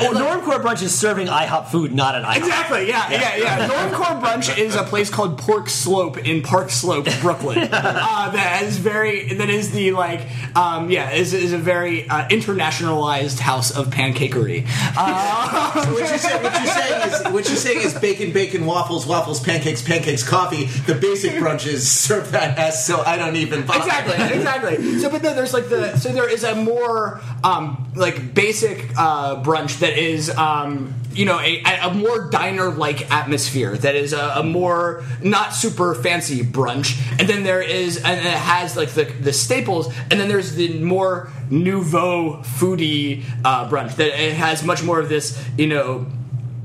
[0.00, 2.36] Oh, Normcore brunch is serving IHOP food, not an IHOP.
[2.36, 2.88] Exactly.
[2.88, 3.68] Yeah, yeah, yeah.
[3.72, 7.58] Normcore Brunch is a place called Pork Slope in Park Slope, Brooklyn.
[7.72, 9.34] uh, that is very.
[9.34, 10.26] That is the like.
[10.56, 14.64] Um, yeah, is, is a very uh, internationalized house of pancakery.
[14.96, 18.66] Uh, So what you're, saying, what you're saying is what you're saying is bacon, bacon,
[18.66, 20.64] waffles, waffles, pancakes, pancakes, coffee.
[20.64, 23.80] The basic brunches serve that as so I don't even bother.
[23.80, 24.98] exactly, exactly.
[25.00, 29.42] So, but no, there's like the so there is a more um, like basic uh,
[29.42, 34.34] brunch that is um, you know a, a more diner like atmosphere that is a,
[34.36, 39.04] a more not super fancy brunch, and then there is and it has like the
[39.04, 44.82] the staples, and then there's the more nouveau foodie uh, brunch that it has much
[44.82, 46.06] more of this you know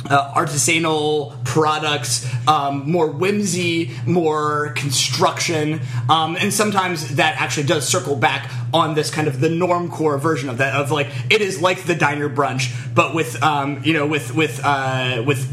[0.10, 8.16] uh, artisanal products, um, more whimsy, more construction, um, and sometimes that actually does circle
[8.16, 11.84] back on this kind of the normcore version of that of like it is like
[11.84, 15.52] the diner brunch, but with um, you know with with uh, with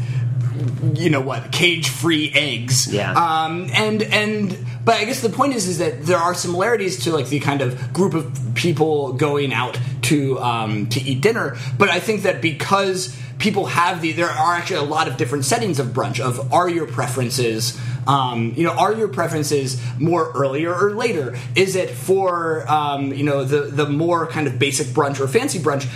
[0.95, 3.11] you know what cage free eggs Yeah.
[3.13, 7.11] um, and and but I guess the point is is that there are similarities to
[7.11, 11.89] like the kind of group of people going out to um, to eat dinner but
[11.89, 15.79] I think that because people have the there are actually a lot of different settings
[15.79, 20.91] of brunch of are your preferences um, you know are your preferences more earlier or
[20.93, 25.27] later is it for um, you know the the more kind of basic brunch or
[25.27, 25.87] fancy brunch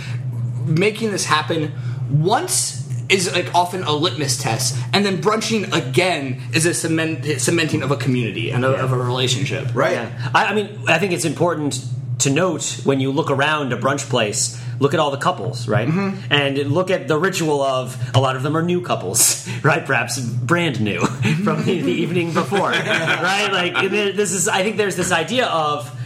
[0.66, 1.72] making this happen
[2.10, 7.82] once is like often a litmus test, and then brunching again is a cement, cementing
[7.82, 9.74] of a community and a, of a relationship.
[9.74, 9.94] Right.
[9.94, 10.30] Yeah.
[10.32, 11.84] I, I mean, I think it's important
[12.20, 15.88] to note when you look around a brunch place, look at all the couples, right?
[15.88, 16.32] Mm-hmm.
[16.32, 19.84] And look at the ritual of a lot of them are new couples, right?
[19.84, 21.00] Perhaps brand new
[21.44, 23.48] from the, the evening before, right?
[23.52, 25.96] Like this is, I think there's this idea of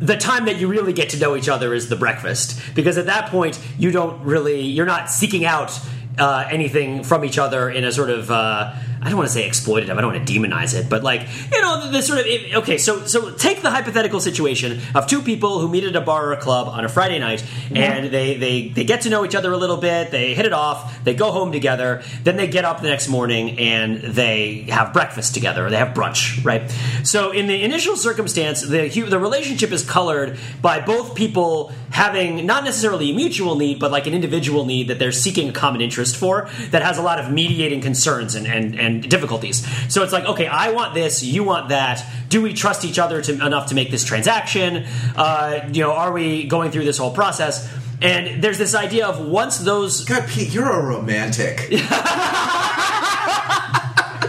[0.00, 3.06] the time that you really get to know each other is the breakfast because at
[3.06, 5.76] that point you don't really you're not seeking out
[6.18, 8.74] uh, anything from each other in a sort of uh,
[9.08, 9.96] I don't want to say exploitative.
[9.96, 12.54] I don't want to demonize it, but like you know, the, the sort of it-
[12.56, 12.76] okay.
[12.76, 16.32] So so take the hypothetical situation of two people who meet at a bar or
[16.34, 17.42] a club on a Friday night,
[17.74, 20.10] and they they they get to know each other a little bit.
[20.10, 21.02] They hit it off.
[21.04, 22.02] They go home together.
[22.22, 25.66] Then they get up the next morning and they have breakfast together.
[25.66, 26.70] Or they have brunch, right?
[27.02, 32.64] So in the initial circumstance, the the relationship is colored by both people having not
[32.64, 36.16] necessarily a mutual need, but like an individual need that they're seeking a common interest
[36.16, 39.66] for that has a lot of mediating concerns and, and, and difficulties.
[39.92, 42.04] So it's like, okay, I want this, you want that.
[42.28, 44.84] Do we trust each other to, enough to make this transaction?
[45.16, 47.72] Uh, you know, are we going through this whole process?
[48.00, 51.72] And there's this idea of once those God, Pete, you're a romantic.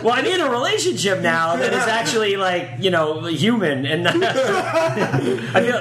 [0.04, 5.62] Well, I'm in a relationship now that is actually like you know human, and I
[5.62, 5.76] feel.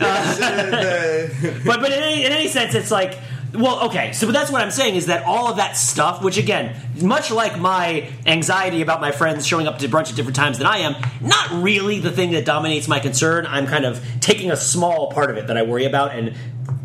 [0.00, 1.28] Uh,
[1.64, 3.18] but but in any, in any sense, it's like.
[3.52, 6.76] Well, okay, so that's what I'm saying is that all of that stuff, which again,
[7.02, 10.68] much like my anxiety about my friends showing up to brunch at different times than
[10.68, 13.46] I am, not really the thing that dominates my concern.
[13.46, 16.34] I'm kind of taking a small part of it that I worry about and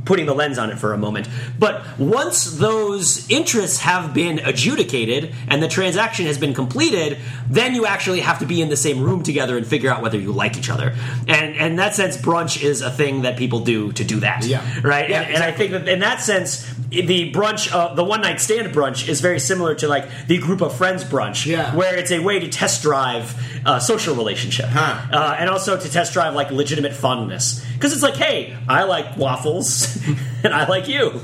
[0.05, 1.27] putting the lens on it for a moment.
[1.59, 7.17] But once those interests have been adjudicated and the transaction has been completed,
[7.49, 10.17] then you actually have to be in the same room together and figure out whether
[10.19, 10.95] you like each other.
[11.27, 14.45] And, and in that sense, brunch is a thing that people do to do that.
[14.45, 14.63] Yeah.
[14.83, 15.09] Right?
[15.09, 18.39] Yeah, and, and I think that in that sense, the brunch, uh, the one night
[18.39, 21.75] stand brunch, is very similar to like the group of friends brunch, Yeah.
[21.75, 23.33] where it's a way to test drive
[23.65, 25.01] uh, social relationship, Huh.
[25.11, 27.65] uh, and also to test drive like legitimate fondness.
[27.73, 29.94] Because it's like, hey, I like waffles,
[30.43, 31.09] and I like you.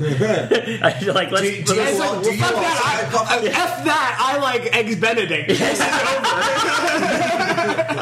[0.82, 1.42] I feel like let's.
[1.42, 3.10] Do- do you let's- like- Well, do you fuck that.
[3.12, 4.16] like I, I, F that.
[4.20, 5.48] I like eggs Benedict.
[5.48, 7.51] This is over.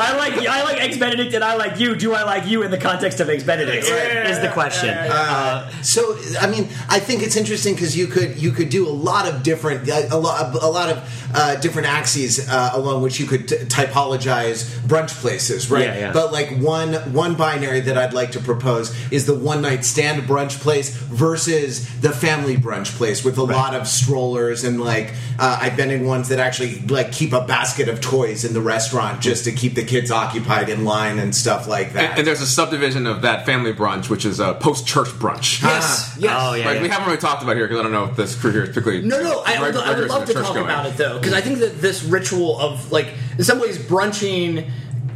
[0.00, 1.94] I like I like eggs Benedict, and I like you.
[1.94, 3.84] Do I like you in the context of eggs Benedict?
[3.86, 4.90] is the question.
[4.90, 8.90] Uh, So I mean, I think it's interesting because you could you could do a
[8.90, 13.26] lot of different a lot a lot of uh, different axes uh, along which you
[13.26, 15.84] could t- typologize brunch places, right?
[15.84, 16.12] Yeah, yeah.
[16.12, 20.22] But like one one binary that I'd like to propose is the one night stand
[20.24, 25.58] brunch place versus the family brunch place with a lot of strollers and like uh,
[25.60, 29.20] I've been in ones that actually like keep a basket of toys in the restaurant
[29.20, 32.10] just to keep the kids occupied in line and stuff like that.
[32.10, 35.60] And, and there's a subdivision of that family brunch, which is a post church brunch.
[35.62, 36.08] Yes.
[36.08, 36.16] Uh-huh.
[36.20, 36.36] Yes.
[36.38, 36.64] Oh, yeah.
[36.66, 38.62] Like we haven't really talked about here because I don't know if this crew here
[38.62, 39.02] is particularly.
[39.04, 40.64] No, no, I, reg- would, I would love to talk going.
[40.64, 44.70] about it though, because I think that this ritual of like, in some ways, brunching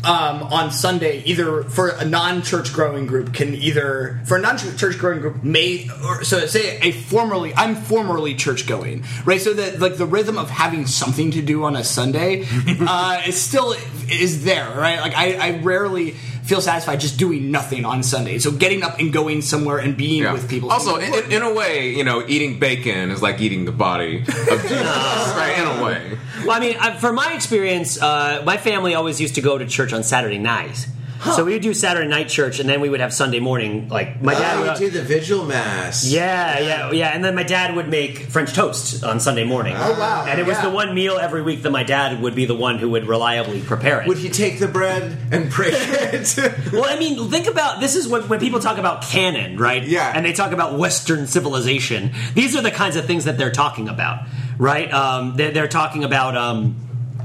[0.04, 5.20] um, on Sunday, either for a non-church growing group, can either for a non-church growing
[5.20, 9.40] group may, or so say a formerly, I'm formerly church going, right?
[9.40, 12.46] So that like the rhythm of having something to do on a Sunday
[12.80, 13.74] uh, is still
[14.10, 15.00] is there, right?
[15.00, 18.38] Like I, I rarely feel satisfied just doing nothing on Sunday.
[18.38, 20.32] So getting up and going somewhere and being Yeah.
[20.34, 20.70] with people.
[20.70, 24.18] Also, in, in- in a way, you know, eating bacon is like eating the body
[24.18, 24.26] of
[24.62, 25.54] Jesus, right?
[25.58, 26.18] In a way.
[26.46, 29.92] Well, I mean, from my experience, uh, my family always used to go to church
[29.94, 30.86] on Saturday night.
[31.32, 33.88] So we would do Saturday night church, and then we would have Sunday morning.
[33.88, 36.04] Like my dad, Oh, would, do the vigil mass.
[36.04, 39.74] yeah, yeah, yeah, and then my dad would make French toast on Sunday morning.
[39.76, 40.26] Oh, wow.
[40.28, 40.64] And it was Yeah.
[40.64, 43.60] the one meal every week that my dad would be the one who would reliably
[43.60, 44.08] prepare it.
[44.08, 46.38] Would he take the bread and break it?
[46.72, 49.82] Well, I mean, think about this is when, when people talk about canon, right?
[49.82, 50.12] Yeah.
[50.14, 52.12] And they talk about Western civilization.
[52.34, 54.26] These are the kinds of things that they're talking about,
[54.58, 54.92] right?
[54.92, 56.36] Um, they're, they're talking about.
[56.36, 56.76] Um,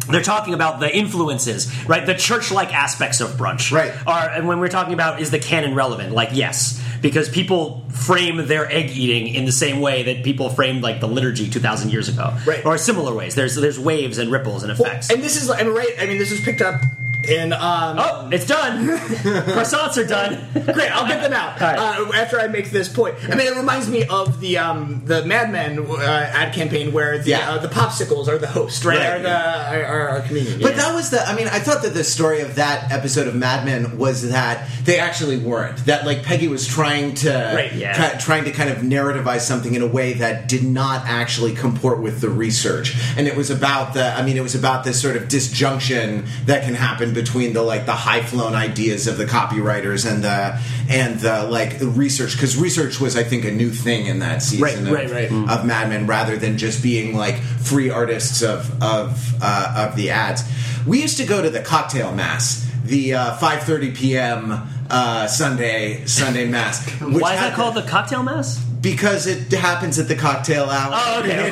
[0.09, 2.05] they're talking about the influences, right?
[2.05, 3.93] The church-like aspects of brunch, Right.
[4.07, 6.13] Are and when we're talking about is the canon relevant?
[6.13, 10.81] Like, yes, because people frame their egg eating in the same way that people framed
[10.83, 12.65] like the liturgy 2,000 years ago, Right.
[12.65, 13.35] Or similar ways.
[13.35, 15.09] There's there's waves and ripples and effects.
[15.09, 15.93] And this is, I mean, right?
[15.99, 16.81] I mean, this was picked up
[17.29, 17.53] in.
[17.53, 18.87] Um, oh, it's done.
[18.97, 20.47] Croissants are done.
[20.73, 21.99] Great, I'll get them out All right.
[22.17, 23.15] uh, after I make this point.
[23.29, 27.17] I mean, it reminds me of the um, the Mad Men uh, ad campaign where
[27.19, 27.51] the Yeah.
[27.51, 28.97] uh, the popsicles are the host, right?
[28.97, 29.07] Right.
[29.07, 30.61] Are the are, are, are communion.
[30.61, 31.21] But that was the.
[31.27, 34.69] I mean, I thought that the story of that episode of Mad Men was that
[34.83, 35.77] they actually weren't.
[35.85, 37.93] That like Peggy was trying to, Right, yeah.
[37.93, 41.99] try- trying to kind of narrativize something in a way that did not actually comport
[42.01, 44.05] with the research, and it was about the.
[44.05, 47.85] I mean, it was about this sort of disjunction that can happen between the like
[47.85, 50.57] the high flown ideas of the copywriters and the
[50.89, 54.63] and the like research because research was I think a new thing in that season
[54.63, 55.49] Right, of, right, right.
[55.49, 60.11] of Mad Men rather than just being like free artists of of uh, of the
[60.11, 60.43] ads.
[60.87, 64.67] We used to go to the cocktail mass, the uh, 5:30 p.m.
[64.89, 66.87] Uh, Sunday Sunday mass.
[67.01, 68.57] which Why is that called the cocktail mass?
[68.81, 70.93] Because it happens at the cocktail hour.
[70.95, 71.51] Oh, okay.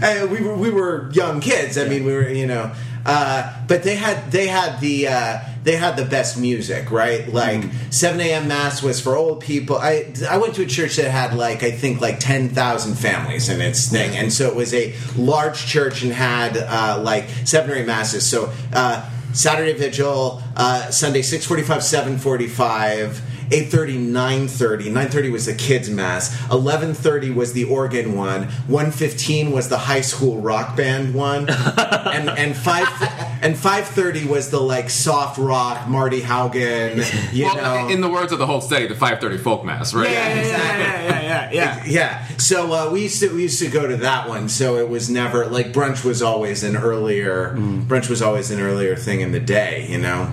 [0.00, 1.78] And we were we were young kids.
[1.78, 2.70] I mean, we were you know,
[3.08, 7.26] uh, but they had they had the uh, they had the best music, right?
[7.26, 7.92] Like mm.
[7.92, 8.48] 7 a.m.
[8.48, 9.78] mass was for old people.
[9.78, 13.62] I I went to a church that had like I think like 10,000 families in
[13.62, 17.76] its thing, and so it was a large church and had uh, like seven or
[17.76, 18.28] eight masses.
[18.28, 23.20] So uh, Saturday Vigil, uh, Sunday 6:45, 7:45.
[23.50, 26.36] 8.30 9.30 9.30 was the kids mass.
[26.48, 28.44] 11.30 was the organ one.
[28.68, 31.48] 1.15 was the high school rock band one.
[32.08, 32.86] And and 5
[33.42, 36.98] and 5.30 was the like soft rock marty haugen
[37.32, 37.88] you well, know.
[37.88, 40.10] in the words of the whole study, the 5:30 folk mass, right?
[40.10, 41.84] yeah, yeah, yeah, yeah, yeah, yeah, yeah.
[41.86, 44.88] yeah so uh, we used to we used to go to that one so it
[44.88, 47.54] was never like brunch was always an earlier
[47.88, 50.32] brunch was always an earlier thing in the day you know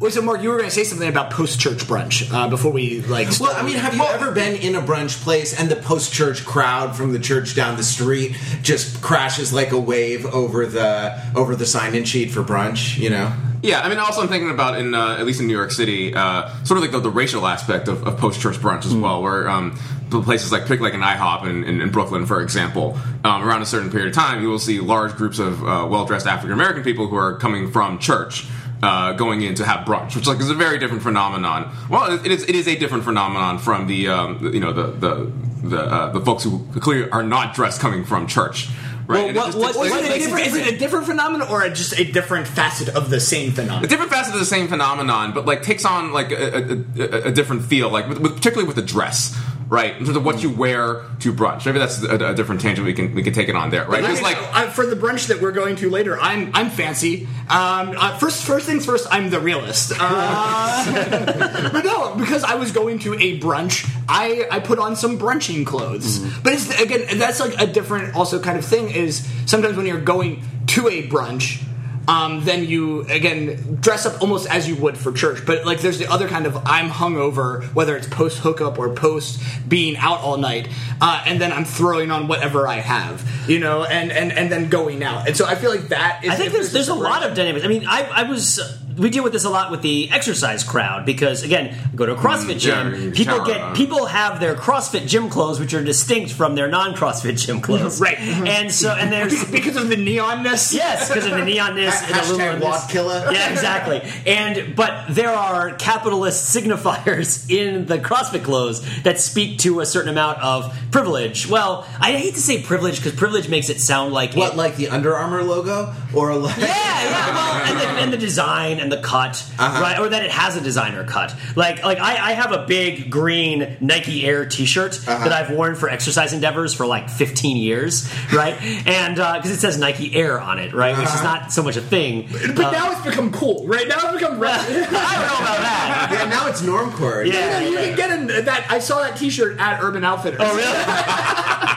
[0.00, 2.72] Well, so Mark, you were going to say something about post church brunch uh, before
[2.72, 3.28] we like.
[3.38, 6.44] Well, I mean, have you ever been in a brunch place and the post church
[6.44, 11.54] crowd from the church down the street just crashes like a wave over the over
[11.54, 12.98] the sign in sheet for brunch?
[12.98, 13.32] You know.
[13.62, 16.12] Yeah, I mean, also I'm thinking about in uh, at least in New York City,
[16.12, 19.22] uh, sort of like the, the racial aspect of, of post church brunch as well,
[19.22, 22.98] where um, the places like pick like an IHOP in, in, in Brooklyn, for example,
[23.24, 26.04] um, around a certain period of time, you will see large groups of uh, well
[26.04, 28.44] dressed African American people who are coming from church.
[28.84, 31.72] Uh, going in to have brunch, which like is a very different phenomenon.
[31.88, 35.32] Well, it is it is a different phenomenon from the um, you know the the
[35.68, 38.68] the, uh, the folks who clearly are not dressed coming from church.
[39.06, 39.32] Right?
[39.36, 41.96] Well, what- what- it's Is, it a different, is it a different phenomenon or just
[41.96, 43.84] a different facet of the same phenomenon?
[43.84, 46.60] a different facet of the same phenomenon, but like takes on like a, a,
[46.98, 49.36] a, a different feel, like with, with, particularly with the dress,
[49.72, 49.96] right?
[49.96, 51.64] In terms of what you wear to brunch.
[51.64, 54.04] Maybe that's a, a different tangent we can we can take it on there, right?
[54.04, 57.26] I Because like uh, for the brunch that we're going to later, I'm I'm fancy.
[57.48, 59.94] Um, uh, first, first things first, I'm the realist.
[59.98, 65.18] Uh, but no, because I was going to a brunch, I I put on some
[65.18, 66.18] brunching clothes.
[66.42, 68.90] But it's again, that's like a different also kind of thing.
[68.90, 71.64] Is sometimes when you're going to a brunch.
[72.08, 75.98] Um, then you again dress up almost as you would for church, but like there's
[75.98, 80.36] the other kind of I'm hungover, whether it's post hookup or post being out all
[80.36, 80.68] night,
[81.00, 84.68] uh, and then I'm throwing on whatever I have, you know, and and and then
[84.68, 86.30] going out, and so I feel like that is.
[86.30, 87.64] I think if there's there's a lot of dynamics.
[87.64, 88.58] I mean, I, I was
[88.96, 92.16] we deal with this a lot with the exercise crowd because again, go to a
[92.16, 96.32] CrossFit gym, you people get uh, people have their CrossFit gym clothes which are distinct
[96.32, 98.18] from their non-CrossFit gym clothes, Right.
[98.18, 100.72] And so and there's because of the neonness.
[100.74, 102.02] yes because of the neonness
[102.38, 103.28] and wad killer.
[103.32, 104.02] Yeah, exactly.
[104.26, 110.10] And but there are capitalist signifiers in the CrossFit clothes that speak to a certain
[110.10, 111.48] amount of privilege.
[111.48, 114.76] Well, I hate to say privilege because privilege makes it sound like What, it- like
[114.76, 116.56] the Under Armour logo, or like?
[116.58, 117.34] yeah, yeah.
[117.34, 119.80] Well, and the, and the design and the cut, uh-huh.
[119.80, 119.98] right?
[119.98, 121.34] Or that it has a designer cut.
[121.56, 125.28] Like, like I, I have a big green Nike Air T-shirt uh-huh.
[125.28, 128.60] that I've worn for exercise endeavors for like 15 years, right?
[128.84, 131.22] And uh, because it says Nike Air on it, right, which is uh-huh.
[131.22, 132.28] not so much a thing.
[132.30, 133.86] But now it's become cool, right?
[133.86, 134.42] Now it's become.
[134.42, 136.08] I don't know about that.
[136.12, 137.24] Yeah, now it's normcore.
[137.26, 137.60] Yeah.
[137.60, 138.66] you can get in that.
[138.70, 140.40] I saw that T-shirt at Urban Outfitters.
[140.42, 141.68] Oh, really?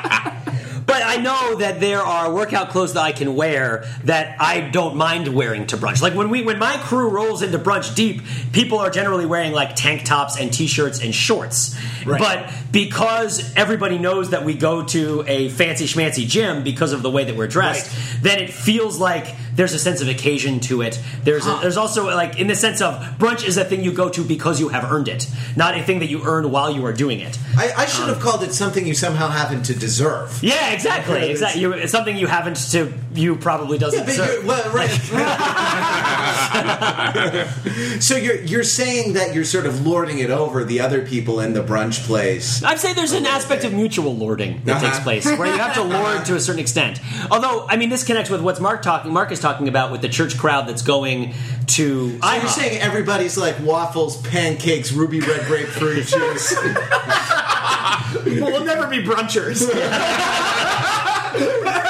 [0.96, 4.96] But I know that there are workout clothes that I can wear that I don't
[4.96, 6.02] mind wearing to brunch.
[6.02, 8.22] Like when we when my crew rolls into brunch deep,
[8.54, 11.76] people are generally wearing like tank tops and t-shirts and shorts.
[12.06, 12.18] Right.
[12.18, 17.12] But because everybody knows that we go to a fancy schmancy gym because of the
[17.12, 21.01] way that we're dressed, then it feels like there's a sense of occasion to it.
[21.24, 24.10] There's a, there's also like in the sense of brunch is a thing you go
[24.10, 26.93] to because you have earned it, not a thing that you earn while you are
[26.93, 27.38] doing it.
[27.58, 30.39] I, I should have um, called it something you somehow happen to deserve.
[30.43, 31.62] Yeah, exactly, exactly.
[31.62, 34.45] You, it's something you haven't to you probably doesn't But serve.
[34.45, 34.89] well, right.
[38.01, 41.53] so you're you're saying that you're sort of lording it over the other people in
[41.53, 42.63] the brunch place.
[42.63, 44.86] I'd say there's an aspect of mutual lording that Uh-huh.
[44.91, 46.99] takes place, where you have to lord to a certain extent.
[47.32, 49.11] Although, I mean, this connects with what's Mark talking.
[49.13, 51.34] Mark is talking about with the church crowd that's going
[51.68, 52.20] to.
[52.20, 56.55] So you're saying everybody's like waffles, pancakes, ruby red grapefruit juice.
[58.26, 59.61] we'll never be brunchers.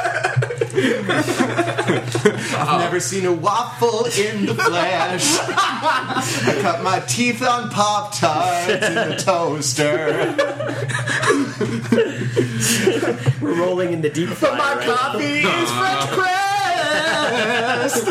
[2.57, 5.38] I've never seen a waffle in the flesh.
[5.39, 10.36] I cut my teeth on Pop Tarts in the toaster.
[13.41, 14.57] We're rolling in the deep fryer.
[14.57, 14.88] My right?
[14.88, 18.03] coffee is French press.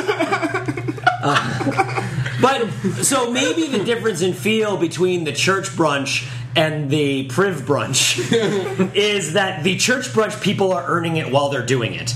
[1.26, 2.10] Uh,
[2.40, 2.68] but
[3.02, 8.18] so maybe the difference in feel between the church brunch and the priv brunch
[8.94, 12.14] is that the church brunch people are earning it while they're doing it.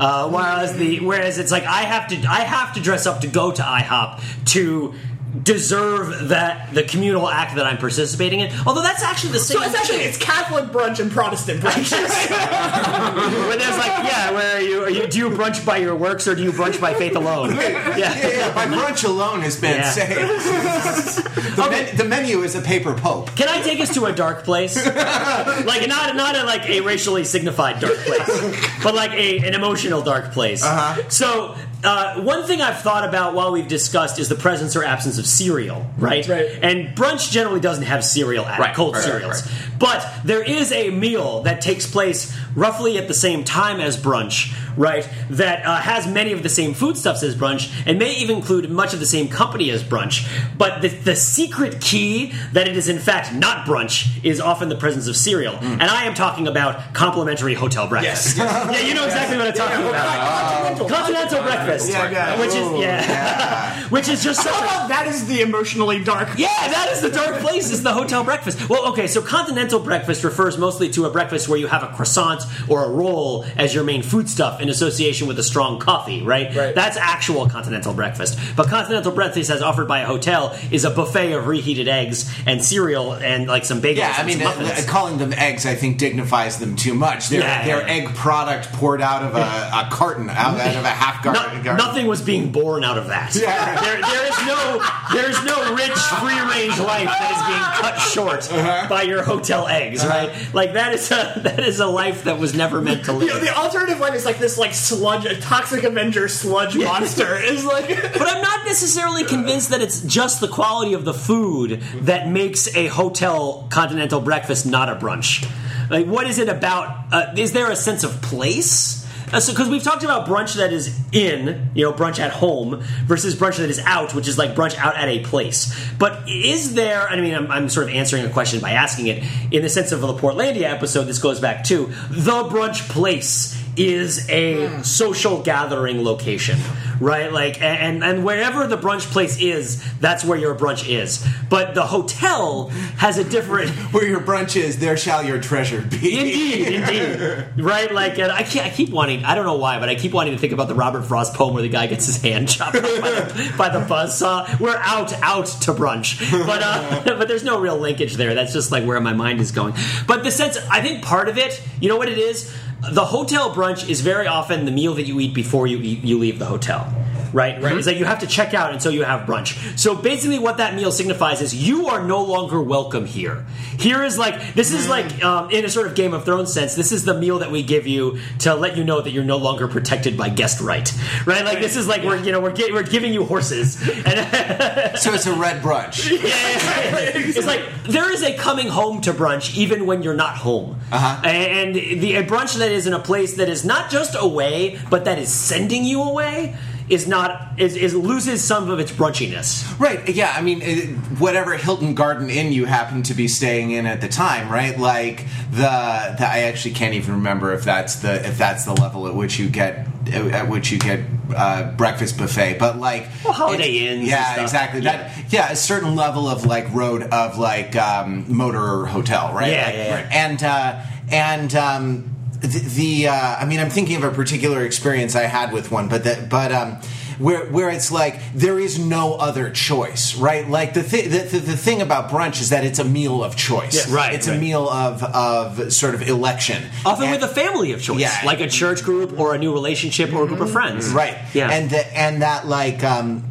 [0.00, 3.26] Uh, whereas the whereas it's like I have to I have to dress up to
[3.26, 4.94] go to IHOP to
[5.42, 8.50] deserve that the communal act that I'm participating in.
[8.66, 9.58] Although that's actually the same.
[9.58, 10.08] So it's actually thing.
[10.08, 11.90] it's Catholic brunch and Protestant brunch.
[13.48, 16.26] where there's like yeah, where are you, are you do you brunch by your works
[16.26, 17.54] or do you brunch by faith alone?
[17.56, 18.28] Yeah, Yeah.
[18.28, 19.90] yeah, my brunch alone has been Yeah.
[19.90, 21.26] saved.
[21.60, 23.34] The, men- the menu is a paper pope.
[23.36, 24.76] Can I take us to a dark place?
[24.86, 30.00] like not not a, like a racially signified dark place, but like a an emotional
[30.00, 30.62] dark place.
[30.64, 31.08] Uh-huh.
[31.08, 31.56] So.
[31.82, 35.26] Uh, one thing I've thought about while we've discussed is the presence or absence of
[35.26, 36.26] cereal, right?
[36.28, 36.58] Right.
[36.62, 39.48] And brunch generally doesn't have cereal at Right, cold right, right, cereals.
[39.78, 44.54] But there is a meal that takes place roughly at the same time as brunch,
[44.76, 45.08] right?
[45.30, 48.92] That uh, has many of the same foodstuffs as brunch and may even include much
[48.92, 50.28] of the same company as brunch.
[50.58, 54.76] But the, the secret key that it is in fact not brunch is often the
[54.76, 55.54] presence of cereal.
[55.56, 58.36] And I am talking about complimentary hotel breakfast.
[58.36, 60.88] yeah, you know exactly what I'm talking about.
[60.90, 61.69] Continental breakfast.
[61.78, 62.38] Yeah, yeah.
[62.40, 63.88] Which is yeah.
[63.90, 66.28] which is just such a Oh, that is the emotionally dark.
[66.36, 67.70] yeah, that is the dark place.
[67.70, 68.68] Is the hotel breakfast?
[68.68, 69.06] Well, okay.
[69.06, 72.88] So continental breakfast refers mostly to a breakfast where you have a croissant or a
[72.90, 76.54] roll as your main foodstuff in association with a strong coffee, right?
[76.54, 76.74] Right.
[76.74, 78.38] That's actual continental breakfast.
[78.56, 82.62] But continental breakfast, as offered by a hotel, is a buffet of reheated eggs and
[82.64, 83.96] cereal and like some bagels.
[83.96, 84.86] Yeah, I and mean, some uh, muffins.
[84.86, 87.28] calling them eggs, I think, dignifies them too much.
[87.28, 87.86] They're, Yeah, they're yeah.
[88.08, 91.76] egg product poured out of a, a carton, out, out of a half No- garden.
[91.76, 91.86] garden.
[91.86, 93.34] nothing was being born out of that.
[93.34, 93.80] Yeah.
[93.80, 97.98] There, there is no, there is no rich free range life that is being cut
[97.98, 98.88] short Uh-huh.
[98.88, 100.30] by your hotel eggs, right?
[100.54, 103.24] Like that is a that is a life that was never meant to You know,
[103.34, 103.40] live.
[103.42, 107.36] the alternative one is like this, like sludge, a toxic Avenger sludge monster.
[107.36, 107.88] Is like
[108.18, 112.74] But I'm not necessarily convinced that it's just the quality of the food that makes
[112.76, 115.48] a hotel continental breakfast not a brunch.
[115.90, 117.12] Like, what is it about?
[117.12, 118.99] Uh, is there a sense of place?
[119.32, 122.82] Uh, so, because we've talked about brunch that is in, you know, brunch at home
[123.06, 125.74] versus brunch that is out, which is like brunch out at a place.
[125.98, 127.08] But is there?
[127.08, 129.92] I mean, I'm, I'm sort of answering a question by asking it in the sense
[129.92, 131.04] of the Portlandia episode.
[131.04, 136.58] This goes back to the brunch place is a social gathering location,
[137.00, 137.32] right?
[137.32, 141.26] Like, and and wherever the brunch place is, that's where your brunch is.
[141.48, 143.70] But the hotel has a different.
[143.90, 145.96] Where your brunch is, there shall your treasure be.
[145.96, 147.92] Indeed, indeed, right?
[147.92, 148.66] Like, and I can't.
[148.66, 149.24] I keep wanting.
[149.24, 151.54] I don't know why, but I keep wanting to think about the Robert Frost poem
[151.54, 154.60] where the guy gets his hand chopped off by the, by the buzzsaw.
[154.60, 158.34] We're out, out to brunch, but uh, but there's no real linkage there.
[158.34, 159.74] That's just like where my mind is going.
[160.06, 162.54] But the sense, I think, part of it, you know what it is.
[162.92, 166.18] The hotel brunch is very often the meal that you eat before you eat, you
[166.18, 166.89] leave the hotel.
[167.32, 167.76] Right, right.
[167.76, 169.78] It's like you have to check out, and so you have brunch.
[169.78, 173.46] So basically, what that meal signifies is you are no longer welcome here.
[173.78, 176.74] Here is like this is like um, in a sort of Game of Thrones sense.
[176.74, 179.36] This is the meal that we give you to let you know that you're no
[179.36, 180.92] longer protected by guest right.
[181.24, 184.96] Right, like this is like we're you know we're gi- we're giving you horses, and
[184.98, 186.10] So it's a red brunch.
[186.22, 190.78] yeah, it's like there is a coming home to brunch even when you're not home.
[190.90, 191.22] Uh-huh.
[191.24, 195.04] And the a brunch that is in a place that is not just away, but
[195.04, 196.56] that is sending you away
[196.90, 199.78] is not is, is loses some of its brunchiness.
[199.78, 200.06] Right.
[200.08, 200.34] Yeah.
[200.36, 200.88] I mean, it,
[201.20, 204.76] whatever Hilton Garden Inn you happen to be staying in at the time, right?
[204.78, 209.06] Like the, the I actually can't even remember if that's the if that's the level
[209.06, 211.00] at which you get at which you get
[211.34, 214.80] uh, breakfast buffet, but like Well, Holiday Inns and Yeah, exactly.
[214.80, 214.96] Yeah.
[214.96, 219.52] That yeah, a certain level of like road of like um, motor hotel, right?
[219.52, 220.26] Yeah, Like, yeah, yeah.
[220.26, 221.54] And uh, and.
[221.54, 225.70] Um, the, the uh, I mean, I'm thinking of a particular experience I had with
[225.70, 226.76] one, but the, but um,
[227.18, 230.48] where where it's like there is no other choice, right?
[230.48, 233.36] Like the thing the, the, the thing about brunch is that it's a meal of
[233.36, 237.72] choice, right, It's a meal of of sort of election, Often And- with a family
[237.72, 238.08] of choice, Yeah.
[238.10, 238.26] Mm-hmm.
[238.26, 240.88] like a church group or a new relationship or a group of friends.
[240.92, 241.50] right Yeah.
[241.50, 243.24] and the, and that like um,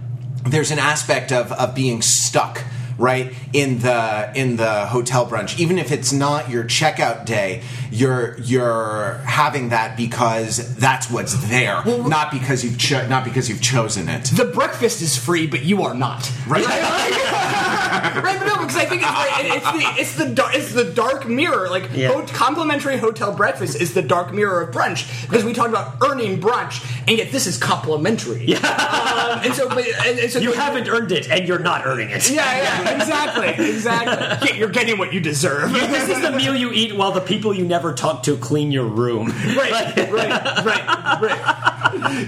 [0.47, 2.63] there's an aspect of of being stuck
[2.99, 8.37] right in the in the hotel brunch even if it's not your checkout day you're
[8.41, 14.07] you're having that because that's what's there not because you've cho- not because you've chosen
[14.09, 16.29] it the breakfast is free, but you are not.
[16.47, 16.65] Right.
[17.23, 20.73] right, but no, because I think it's, like, it- it's the it's the dar- it's
[20.73, 21.69] the dark mirror.
[21.69, 22.09] Like Yeah.
[22.09, 26.39] ho- complimentary hotel breakfast is the dark mirror of brunch because we talked about earning
[26.39, 28.45] brunch, and yet this is complimentary.
[28.45, 31.85] Yeah, um, and so but, and, and so You haven't earned it, and you're not
[31.85, 32.29] earning it.
[32.29, 34.57] Yeah, yeah, exactly, exactly.
[34.57, 35.71] You're getting what you deserve.
[35.71, 38.85] This is the meal you eat while the people you never talk to clean your
[38.85, 39.27] room.
[39.57, 41.65] right, right, right, right.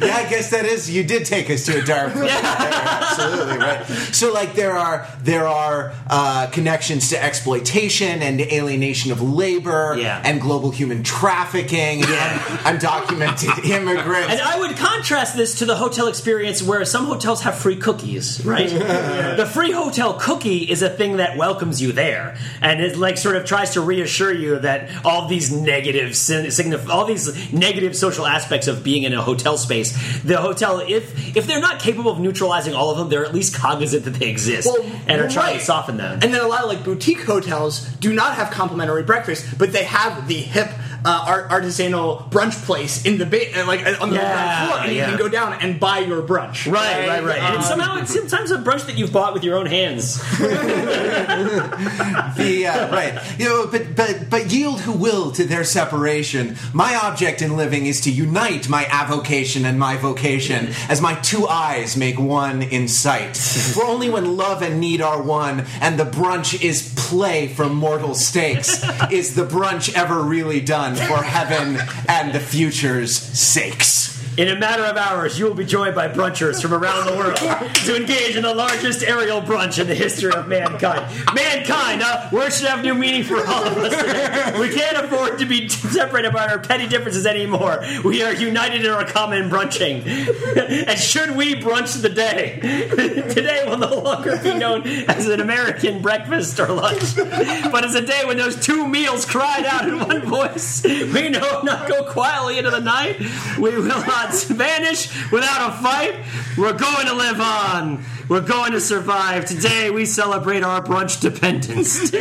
[0.01, 0.89] yeah, I guess that is.
[0.89, 2.13] You did take us to a dark.
[2.13, 3.85] place there, absolutely right.
[4.13, 10.21] So, like, there are there are uh, connections to exploitation and alienation of labor, Yeah.
[10.23, 12.39] and global human trafficking, and
[12.79, 14.31] undocumented immigrants.
[14.31, 18.43] And I would contrast this to the hotel experience where some hotels have free cookies,
[18.45, 18.69] right?
[19.37, 20.13] the free hotel
[20.59, 24.33] is a thing that welcomes you there, and it like sort of tries to reassure
[24.33, 29.21] you that all these negative signif- all these negative social aspects of being in a
[29.21, 33.25] hotel space, the hotel, if if they're not capable of neutralizing all of them, they're
[33.25, 34.69] at least cognizant that they exist
[35.07, 35.59] and are trying right.
[35.59, 36.19] to soften them.
[36.21, 39.83] And then a lot of like boutique hotels do not have complimentary breakfast, but they
[39.83, 40.69] have the hip
[41.05, 44.71] uh, art- artisanal brunch place in the ba- uh, like uh, on the Yeah, ground
[44.71, 45.11] floor, and yeah.
[45.11, 46.71] you can go down and buy your brunch.
[46.71, 47.39] Right, right, right.
[47.39, 50.17] And Um, somehow it's sometimes a brunch that you've bought with your own hands.
[50.39, 50.47] the
[52.67, 56.55] uh, right, you know, but but but yield who will to their separation.
[56.73, 61.47] My object in living is to unite my avocation and my vocation, as my two
[61.47, 63.37] eyes make one in sight.
[63.37, 68.13] For only when love and need are one, and the brunch is play for mortal
[68.15, 74.20] stakes, is the brunch ever really done for heaven and the future's sakes.
[74.37, 77.35] In a matter of hours, you will be joined by brunchers from around the world
[77.85, 81.05] to engage in the largest aerial brunch in the history of mankind.
[81.35, 84.57] Mankind, uh, words should have new meaning for all of us.
[84.57, 87.83] We can't afford to be separated by our petty differences anymore.
[88.05, 90.03] We are united in our common brunching.
[90.81, 92.59] And should we brunch the day?
[93.33, 98.05] Today will no longer be known as an American breakfast or lunch, but as a
[98.05, 100.83] day when those two meals cried out in one voice.
[100.83, 103.19] We know not go quietly into the night.
[103.59, 106.15] We will not vanish without a fight.
[106.57, 108.03] We're going to live on.
[108.29, 109.45] We're going to survive.
[109.45, 112.11] Today we celebrate our brunch dependence.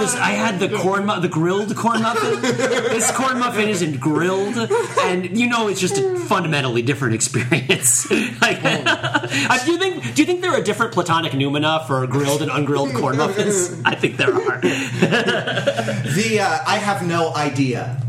[0.00, 0.16] this.
[0.16, 2.40] I had the corn, mu- the grilled corn muffin.
[2.42, 4.56] this corn muffin isn't grilled,
[5.00, 8.10] and you know it's just a fundamentally different experience.
[8.40, 10.14] like, uh, do you think?
[10.14, 13.80] Do you think there are different platonic noumena for grilled and ungrilled corn muffins?
[13.84, 14.60] I think there are.
[14.60, 18.02] The uh, I have no idea.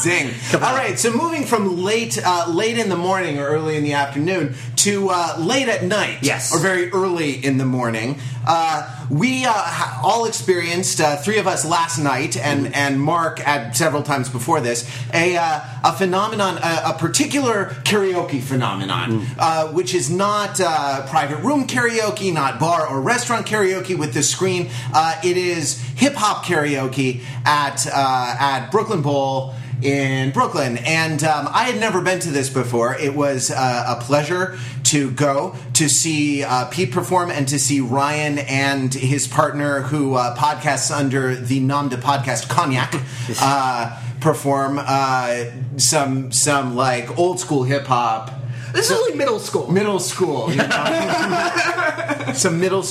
[0.00, 0.30] Zing!
[0.54, 3.92] All right, so moving from late, uh, late in the morning or early in the
[3.92, 4.54] afternoon
[4.84, 6.52] to uh, late at night, Yes.
[6.54, 8.18] or very early in the morning.
[8.46, 13.74] Uh, we uh, all experienced uh, three of us last night, and and Mark at
[13.76, 19.94] several times before this a uh, a phenomenon, a, a particular karaoke phenomenon, uh, which
[19.94, 24.68] is not uh, private room karaoke, not bar or restaurant karaoke with the screen.
[24.92, 31.48] Uh, it is hip hop karaoke at uh, at Brooklyn Bowl in Brooklyn, and um,
[31.50, 32.96] I had never been to this before.
[32.96, 37.80] It was uh, a pleasure to go to see uh, Pete perform and to see
[37.80, 42.94] Ryan and his partner, who uh, podcasts under the nom de podcast Cognac,
[43.40, 45.44] uh, perform uh,
[45.76, 48.30] some some like old school hip hop.
[48.72, 49.70] This is like middle school.
[49.70, 52.32] Middle school, you know?
[52.34, 52.84] some middle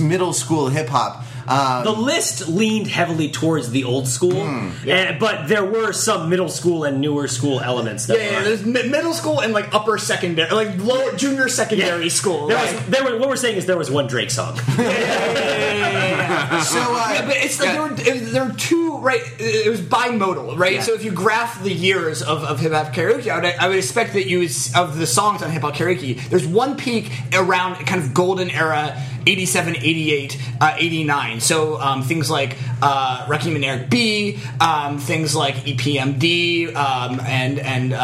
[0.00, 1.22] middle school hip hop.
[1.48, 6.48] Um, The list leaned heavily towards the old school, and, but there were some middle
[6.48, 8.06] school and newer school elements.
[8.06, 12.08] That Yeah, yeah, there's mi- middle school and like upper secondary, like lower junior secondary
[12.10, 12.48] school.
[12.48, 12.74] There right?
[12.74, 14.56] was, there were, what we're saying is there was one Drake song.
[14.58, 14.64] so
[16.94, 19.22] uh, but it's like there were it- there were two right.
[19.38, 20.74] It was bimodal, right?
[20.74, 20.82] Yeah.
[20.82, 23.78] So if you graph the years of, of hip hop karaoke, I would, I would
[23.78, 26.20] expect that you would of the songs on hip hop karaoke.
[26.28, 29.00] There's one peak around kind of golden era.
[29.26, 31.40] 87, 88, uh, 89.
[31.40, 37.58] So um, things like uh, Rakim and Eric B, um, things like EPMD, um, and
[37.58, 37.98] and uh,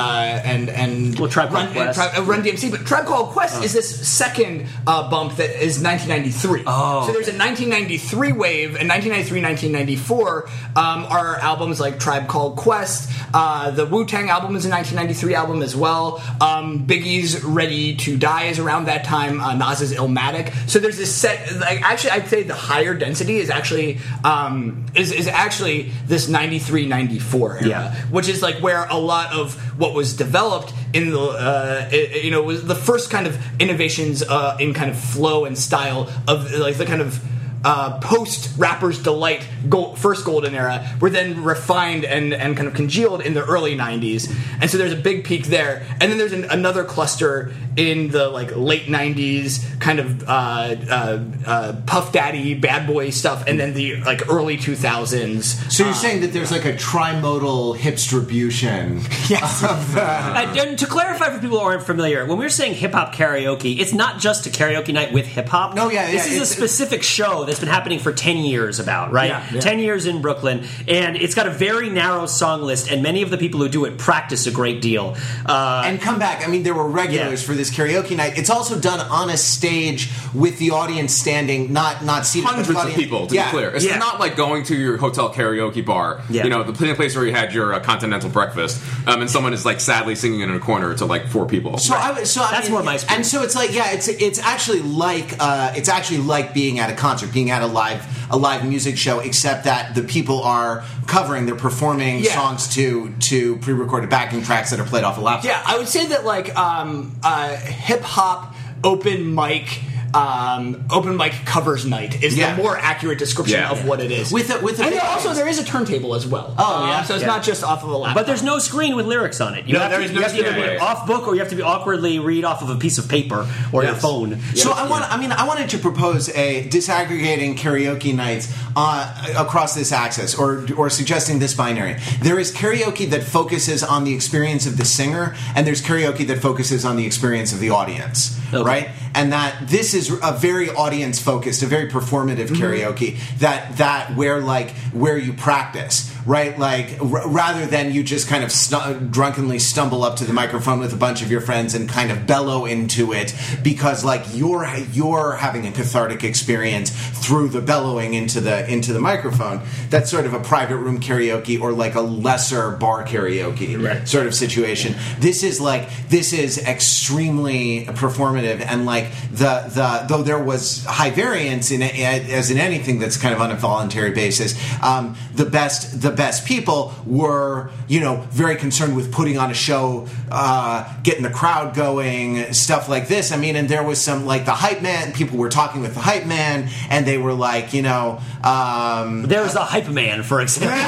[0.45, 1.99] and and Well, Tribe Called Run, Quest.
[1.99, 2.71] and uh, Run DMC.
[2.71, 6.65] But Tribe Called Quest is this second uh, bump that is 1993.
[6.67, 7.07] Oh.
[7.07, 13.11] so there's a 1993 wave, and 1993, 1994 um, are albums like Tribe Called Quest.
[13.33, 16.23] Uh, the Wu Tang album is a 1993 album as well.
[16.41, 19.41] Um, Biggie's Ready to Die is around that time.
[19.41, 20.53] Uh, Nas's Illmatic.
[20.69, 21.55] So there's this set.
[21.61, 26.87] Like actually, I'd say the higher density is actually um, is is actually this 93,
[26.87, 27.95] 94 era, Yeah.
[28.11, 32.31] which is like where a lot of what was developed in the uh, it- you
[32.31, 36.51] know was the first kind of innovations uh, in kind of flow and style of
[36.53, 37.21] like the kind of
[37.65, 42.75] uh, post rappers delight gold, first golden era were then refined and, and kind of
[42.75, 46.33] congealed in the early 90s and so there's a big peak there and then there's
[46.33, 52.55] an, another cluster in the like late 90s kind of uh, uh, uh, puff daddy
[52.55, 55.43] bad boy stuff and then the like early 2000s
[55.73, 59.01] So you're saying that there's like a trimodal hipstribution
[59.31, 60.03] yes of the.
[60.03, 63.79] Uh, and to clarify for people who aren't familiar, when we're saying hip hop karaoke,
[63.79, 65.75] it's not just a karaoke night with hip hop.
[65.75, 69.13] No, yeah, This yeah, is a specific show that's been happening for 10 years about,
[69.13, 69.29] right?
[69.31, 69.61] Yeah, yeah.
[69.61, 70.65] 10 years in Brooklyn.
[70.89, 73.85] And it's got a very narrow song list, and many of the people who do
[73.85, 75.17] it practice a great deal.
[75.47, 76.47] Uh, and come back.
[76.47, 77.47] I mean, there were regulars Yeah.
[77.47, 78.37] for this karaoke night.
[78.37, 82.47] It's also done on a stage with the audience standing, not not seated.
[82.49, 83.45] hundreds of audience- people to yeah.
[83.47, 83.71] be clear.
[83.71, 83.99] It's Yeah.
[83.99, 86.21] not like going to your hotel karaoke bar.
[86.29, 86.45] Yeah.
[86.45, 89.65] You know, the place where you had your uh, continental breakfast, um, and someone is
[89.65, 91.79] like sadly singing in a corner to like four people.
[91.79, 93.17] So I would- so I That's mean, more my experience.
[93.19, 96.91] And so it's like yeah, it's it's actually like uh, it's actually like being at
[96.91, 100.85] a concert, being at a live a live music show, except that the people are
[101.07, 102.35] covering, they're performing Yeah.
[102.35, 105.45] songs to to pre-recorded backing tracks that are played off a laptop.
[105.45, 109.81] Yeah, I would say that like um, uh, hip hop open mic.
[110.15, 112.55] Um, open mic covers night is Yeah.
[112.55, 113.71] the more accurate description Yeah.
[113.71, 114.31] of what it is.
[114.31, 116.55] With a- with a and big then also there is a turntable as well.
[116.57, 117.03] Oh, yeah?
[117.03, 117.27] so it's Yeah.
[117.29, 118.15] not just off of a laptop.
[118.17, 119.67] but there's no screen with lyrics on it.
[119.67, 120.63] You No, have there to, is you no have to either screen.
[120.65, 120.85] be Yeah, yeah.
[120.85, 123.47] off book or you have to be awkwardly read off of a piece of paper
[123.73, 124.03] or your Yes.
[124.03, 124.41] phone.
[124.55, 125.05] So I want.
[125.13, 130.65] I mean, I wanted to propose a disaggregating karaoke nights uh, across this axis, or
[130.77, 131.97] or suggesting this binary.
[132.23, 136.41] There is karaoke that focuses on the experience of the singer, and there's karaoke that
[136.41, 138.33] focuses on the experience of the audience.
[138.53, 138.63] Okay.
[138.63, 142.63] Right, and that this is a very audience focused, a very performative mm-hmm.
[142.63, 143.19] karaoke.
[143.39, 146.14] That that where like where you practice.
[146.27, 150.33] Right, like r- rather than you just kind of stu- drunkenly stumble up to the
[150.33, 154.23] microphone with a bunch of your friends and kind of bellow into it because like
[154.33, 156.91] you're you're having a cathartic experience
[157.25, 159.61] through the bellowing into the into the microphone.
[159.91, 164.09] That's sort of a private room karaoke or like a lesser bar karaoke Right.
[164.09, 164.95] sort of situation.
[165.21, 171.11] This is like this is extremely performative and like the the though there was high
[171.11, 174.55] variance in as in anything that's kind of on a voluntary basis.
[174.83, 179.55] Um, the best the best people were you know very concerned with putting on a
[179.55, 183.33] show, uh, getting the crowd going, stuff like this.
[183.33, 185.13] I mean, and there was some like the hype man.
[185.13, 188.21] People were talking with the hype man, and they were like, you know.
[188.43, 190.69] Um, There's the hype man, for example.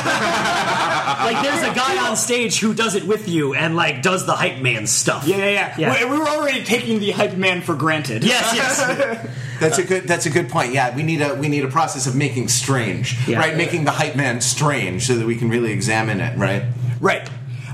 [1.24, 4.34] like there's a guy on stage who does it with you and like does the
[4.34, 5.26] hype man stuff.
[5.26, 5.74] Yeah, yeah, yeah.
[5.78, 6.04] Yeah.
[6.04, 8.24] We, we were already taking the hype man for granted.
[8.24, 9.28] Yes, yes.
[9.60, 10.02] That's a good.
[10.06, 10.74] That's a good point.
[10.74, 13.38] Yeah, we need a we need a process of making strange, Yeah.
[13.38, 13.56] right?
[13.56, 16.64] Making the hype man strange, so that we can really examine it, right?
[17.00, 17.28] Right.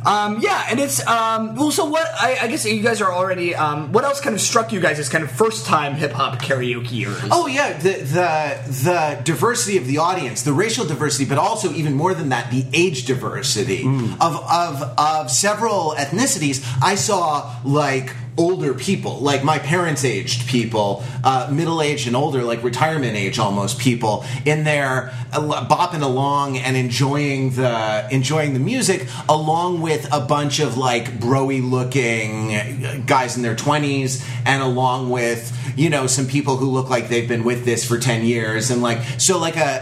[0.04, 1.70] Um, yeah, and it's um, well.
[1.70, 2.06] So what?
[2.20, 3.54] I, I guess you guys are already.
[3.54, 6.40] Um, what else kind of struck you guys as kind of first time hip hop
[6.40, 7.28] karaokeers?
[7.30, 11.94] Oh yeah, the the the diversity of the audience, the racial diversity, but also even
[11.94, 13.82] more than that, the age diversity
[14.20, 16.66] of of of several ethnicities.
[16.82, 22.42] I saw like older people, like my parents' aged people, uh, middle aged and older,
[22.42, 29.06] like retirement age almost people, in there bopping along and enjoying the enjoying the music,
[29.28, 35.58] along with a bunch of like broy looking guys in their twenties, and along with
[35.76, 38.82] you know some people who look like they've been with this for 10 years and
[38.82, 39.80] like so like a,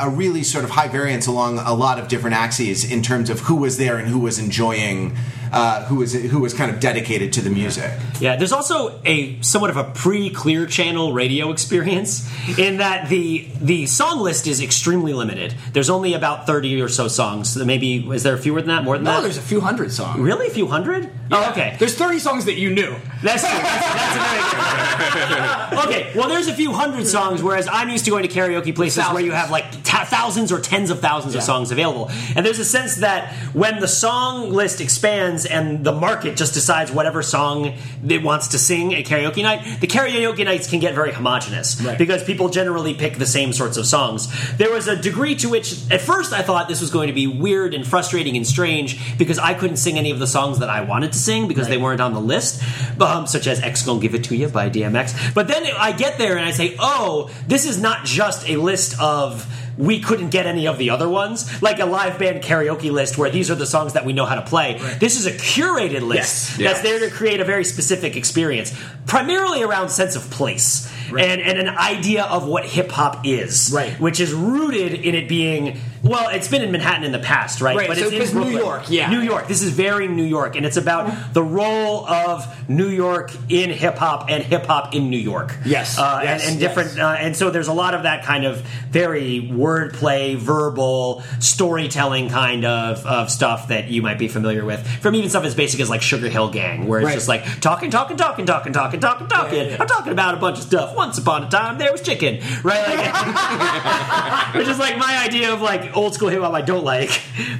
[0.00, 3.30] a, a really sort of high variance along a lot of different axes in terms
[3.30, 5.16] of who was there and who was enjoying
[5.52, 9.40] uh, who was who was kind of dedicated to the music Yeah, there's also a
[9.42, 12.26] somewhat of a pre-clear channel radio experience
[12.58, 15.54] in that the the song list is extremely limited.
[15.72, 17.56] There's only about 30 or so songs.
[17.56, 18.84] Maybe is there fewer than that?
[18.84, 19.22] More than No, that?
[19.22, 20.18] there's a few hundred songs.
[20.18, 21.10] really a few hundred?
[21.30, 21.76] Oh, okay.
[21.78, 22.94] There's 30 songs that you knew.
[23.22, 23.58] That's true.
[23.58, 28.28] That's, that's Okay, well, there's a few hundred songs, whereas I'm used to going to
[28.28, 32.10] karaoke places where you have like ta thousands or tens of thousands of songs available.
[32.36, 36.90] And there's a sense that when the song list expands and the market just decides
[36.92, 37.74] whatever song
[38.06, 41.96] it wants to sing at karaoke night, the karaoke nights can get very homogenous Right.
[41.98, 44.28] because people generally pick the same sorts of songs.
[44.56, 47.26] There was a degree to which, at first, I thought this was going to be
[47.26, 50.82] weird and frustrating and strange because I couldn't sing any of the songs that I
[50.82, 52.62] wanted to sing because they weren't on the list,
[53.00, 55.34] um, such as X Gon' Give It To You by DMX.
[55.34, 59.00] But then I get there and I say, oh, this is not just a list
[59.00, 59.46] of
[59.78, 63.30] we couldn't get any of the other ones, like a live band karaoke list where
[63.30, 64.78] these are the songs that we know how to play.
[65.00, 66.48] This is a curated list Yes.
[66.48, 66.82] that's Yes.
[66.82, 68.72] there to create a very specific experience,
[69.06, 73.98] primarily around sense of place and, and an idea of what hip hop is, Right.
[74.00, 77.76] Which is rooted in it being well, it's been in Manhattan in the past, right?
[77.76, 79.08] Right, But so it's in it's New York, yeah.
[79.08, 79.46] New York.
[79.46, 83.98] This is very New York, and it's about the role of New York in hip
[83.98, 85.56] hop and hip hop in New York.
[85.64, 86.74] Yes, uh, yes, and, and yes.
[86.74, 92.28] different, uh, and so there's a lot of that kind of very wordplay, verbal storytelling
[92.30, 95.78] kind of, of stuff that you might be familiar with from even stuff as basic
[95.80, 97.14] as like Sugar Hill Gang, where it's Right.
[97.14, 99.58] just like talking, talking, talking, talking, talking, talking, talking.
[99.58, 99.76] Yeah, yeah.
[99.78, 100.96] I'm talking about a bunch of stuff.
[101.02, 102.86] Once upon a time, there was chicken, right?
[102.96, 107.10] Like, which is like my idea of like old school hip hop I don't like.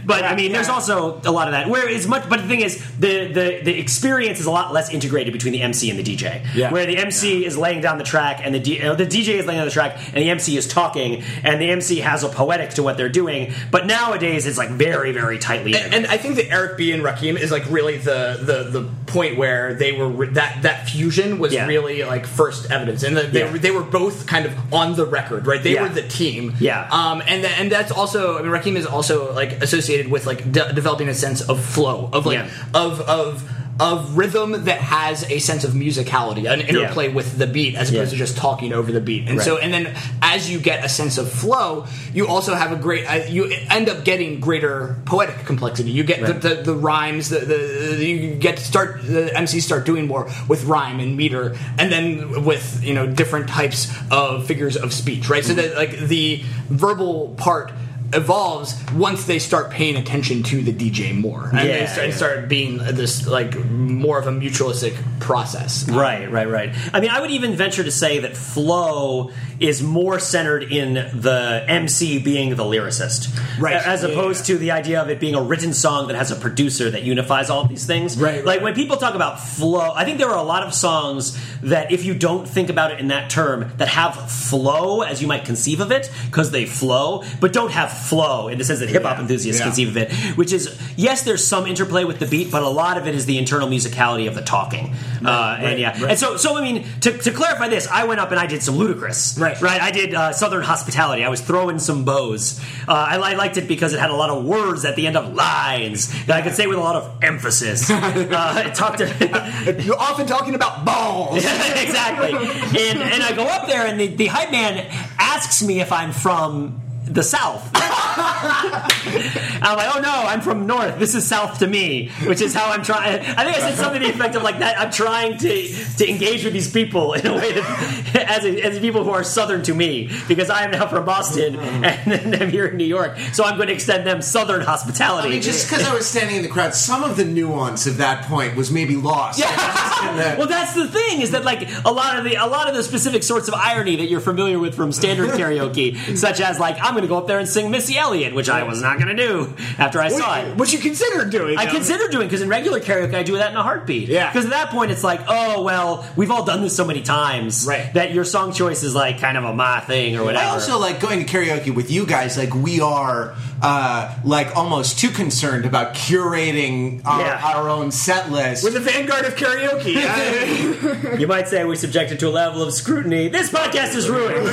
[0.04, 1.68] But I Yeah, mean, there's also a lot of that.
[1.68, 4.90] Where it's much, but the thing is, the, the the experience is a lot less
[4.94, 6.46] integrated between the MC and the DJ.
[6.54, 6.70] Yeah.
[6.72, 9.46] Where the MC is laying down the track and the D, uh, the DJ is
[9.46, 12.70] laying down the track and the MC is talking and the MC has a poetic
[12.74, 13.52] to what they're doing.
[13.72, 15.74] But nowadays, it's like very very tightly.
[15.74, 18.88] And, and I think that Eric B and Rakim is like really the the, the
[19.06, 21.66] point where they were re- that that fusion was Yeah.
[21.66, 23.50] really like first evidence, and the, they, Yeah.
[23.52, 25.62] were- they were both kind of on the record, right?
[25.62, 25.82] They Yeah.
[25.82, 26.86] were the team, Yeah.
[26.90, 30.50] Um, and th- and that's also I mean Rakim is also like associated with like
[30.52, 32.48] de- developing a sense of flow of like Yeah.
[32.74, 33.42] of of.
[33.80, 38.12] Of rhythm that has a sense of musicality, an interplay with the beat, as opposed
[38.12, 38.18] Yeah.
[38.18, 39.28] to just talking over the beat.
[39.28, 42.76] And so, and then as you get a sense of flow, you also have a
[42.76, 43.06] great.
[43.06, 45.90] Uh, you end up getting greater poetic complexity.
[45.90, 46.38] You get Right.
[46.40, 47.30] the, the, the rhymes.
[47.30, 51.56] The, the, you get to start the MCs start doing more with rhyme and meter,
[51.78, 55.28] and then with you know different types of figures of speech.
[55.30, 55.44] Right.
[55.44, 57.72] So that like the verbal part
[58.12, 62.14] evolves once they start paying attention to the DJ more, and they start, yeah.
[62.14, 65.88] start being this like more of a mutualistic process.
[65.88, 66.74] Right, right, right.
[66.92, 71.64] I mean, I would even venture to say that flow is more centered in the
[71.68, 73.28] MC being the lyricist,
[73.60, 73.74] Right.
[73.74, 76.36] As Yeah, opposed to the idea of it being a written song that has a
[76.36, 78.18] producer that unifies all these things.
[78.18, 80.74] Right, Like right, when people talk about flow, I think there are a lot of
[80.74, 85.22] songs that, if you don't think about it in that term, that have flow as
[85.22, 88.80] you might conceive of it because they flow, but don't have flow in the sense
[88.80, 89.66] that hip hop Yeah, enthusiasts yeah.
[89.66, 90.12] conceive of it.
[90.36, 93.26] Which is yes, there's some interplay with the beat, but a lot of it is
[93.26, 94.94] the internal musicality of the talking.
[95.24, 98.30] uh, and yeah, and so so I mean to, to clarify this, I went up
[98.30, 99.38] and I did some Ludacris.
[99.40, 99.60] Right.
[99.60, 99.80] right.
[99.80, 101.24] I did uh, Southern hospitality.
[101.24, 102.60] I was throwing some bows.
[102.88, 105.16] Uh, I, I liked it because it had a lot of words at the end
[105.16, 107.90] of lines that I could say with a lot of emphasis.
[107.90, 109.76] uh, it talked to.
[109.84, 111.36] You're often talking about balls.
[111.44, 112.32] exactly.
[112.32, 114.86] And and I go up there, and the, the hype man
[115.18, 117.68] asks me if I'm from the South.
[117.74, 120.98] I'm like, oh no, I'm from North.
[120.98, 123.20] This is South to me, which is how I'm trying.
[123.20, 124.78] I think I said something to the effect of like that.
[124.78, 129.04] I'm trying to to engage with these people in a way that, as as people
[129.04, 132.12] who are Southern to me, because I am now from Boston mm-hmm.
[132.12, 135.28] and I'm here in New York, so I'm going to extend them Southern hospitality.
[135.28, 137.98] I mean, just because I was standing in the crowd, some of the nuance of
[137.98, 139.38] that point was maybe lost.
[139.38, 139.52] Yeah.
[140.38, 142.82] well, that's the thing is that like a lot of the a lot of the
[142.82, 146.91] specific sorts of irony that you're familiar with from standard karaoke, such as like I'm
[146.92, 149.26] going to go up there and sing Missy Elliott, which I was not going to
[149.26, 150.56] do after I saw it.
[150.56, 151.58] Which you consider doing?
[151.58, 151.72] I though.
[151.72, 154.08] consider doing because in regular karaoke I do that in a heartbeat.
[154.08, 154.30] Yeah.
[154.30, 157.66] Because at that point it's like, oh well, we've all done this so many times,
[157.66, 157.92] Right.
[157.94, 160.44] That your song choice is like kind of a my thing or whatever.
[160.44, 162.36] I also like going to karaoke with you guys.
[162.36, 167.52] Like we are, uh, like almost too concerned about curating our, Yeah.
[167.54, 168.64] our own set list.
[168.64, 169.92] We're the vanguard of karaoke.
[170.12, 173.28] Uh, you might say we're subjected to a level of scrutiny.
[173.28, 174.46] This podcast is ruined.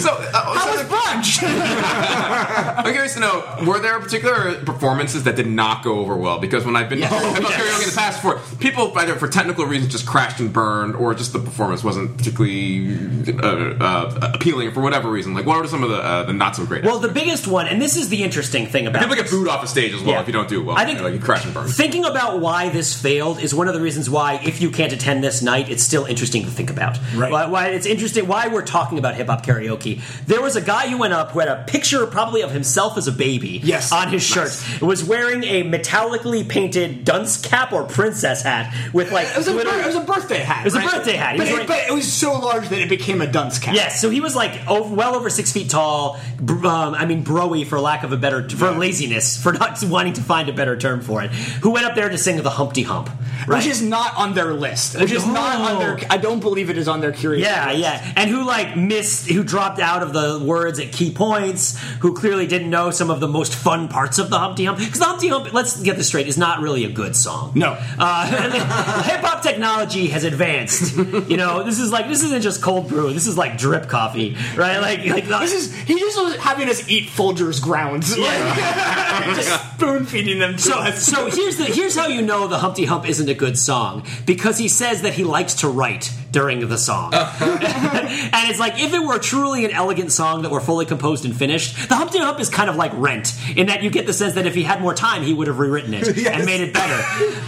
[0.00, 1.42] So, uh, How so was brunch?
[2.84, 6.38] I'm curious to know: were there particular performances that did not go over well?
[6.38, 9.64] Because when I've been I've done karaoke in the past, for people either for technical
[9.66, 12.94] reasons just crashed and burned, or just the performance wasn't particularly
[13.42, 13.46] uh,
[13.80, 15.34] uh, appealing for whatever reason.
[15.34, 16.84] Like, what are some of the uh, the not so great?
[16.84, 19.30] Well, the biggest one, and this is the interesting thing about people get this.
[19.32, 20.20] booed off the stage as well Yeah.
[20.20, 20.76] if you don't do well.
[20.76, 21.68] I think- like you crash and burn.
[21.68, 25.22] Thinking about why this failed is one of the reasons why, if you can't attend
[25.24, 26.98] this night, it's still interesting to think about.
[27.14, 27.30] Right.
[27.32, 30.00] Why, why it's interesting why we're talking about hip hop karaoke.
[30.26, 33.08] There was a guy who went up who had a picture, probably of himself as
[33.08, 33.90] a baby, Yes.
[33.92, 34.52] on his shirt.
[34.80, 39.52] Was wearing a metallically painted dunce cap or princess hat with like It was, a,
[39.52, 40.60] glitter- bir- it was a birthday hat.
[40.66, 41.36] It was a birthday hat.
[41.36, 43.74] But was it, wearing- but it was so large that it became a dunce cap.
[43.74, 46.18] Yes, so he was like over, well over six feet tall.
[46.48, 50.14] Um, I mean, broing Joey, for lack of a better, for laziness, for not wanting
[50.14, 52.82] to find a better term for it, who went up there to sing the Humpty
[52.82, 53.10] Hump,
[53.46, 53.58] right?
[53.58, 54.98] Which is not on their list.
[54.98, 55.98] Which is not on their.
[56.10, 57.46] I don't believe it is on their curious.
[57.46, 57.78] Yeah, list.
[57.78, 62.14] yeah, and who like missed, who dropped out of the words at key points, who
[62.14, 64.78] clearly didn't know some of the most fun parts of the Humpty Hump.
[64.78, 67.52] Because the Humpty Hump, let's get this straight, is not really a good song.
[67.54, 67.76] No.
[67.98, 70.96] uh, hip hop technology has advanced.
[70.96, 73.12] You know, this is like this isn't just cold brew.
[73.12, 74.78] This is like drip coffee, right?
[74.78, 77.08] Like, like This is he just was having us eat
[77.42, 78.54] Folgers grounds, like,
[79.36, 80.52] just spoon feeding them.
[80.54, 81.04] To So, us.
[81.06, 84.58] so here's the here's how you know the Humpty Hump isn't a good song because
[84.58, 87.44] he says that he likes to write during the song, uh-huh.
[88.32, 91.36] and it's like if it were truly an elegant song that were fully composed and
[91.36, 94.34] finished, the Humpty Hump is kind of like Rent in that you get the sense
[94.34, 96.34] that if he had more time, he would have rewritten it Yes.
[96.36, 96.96] and made it better.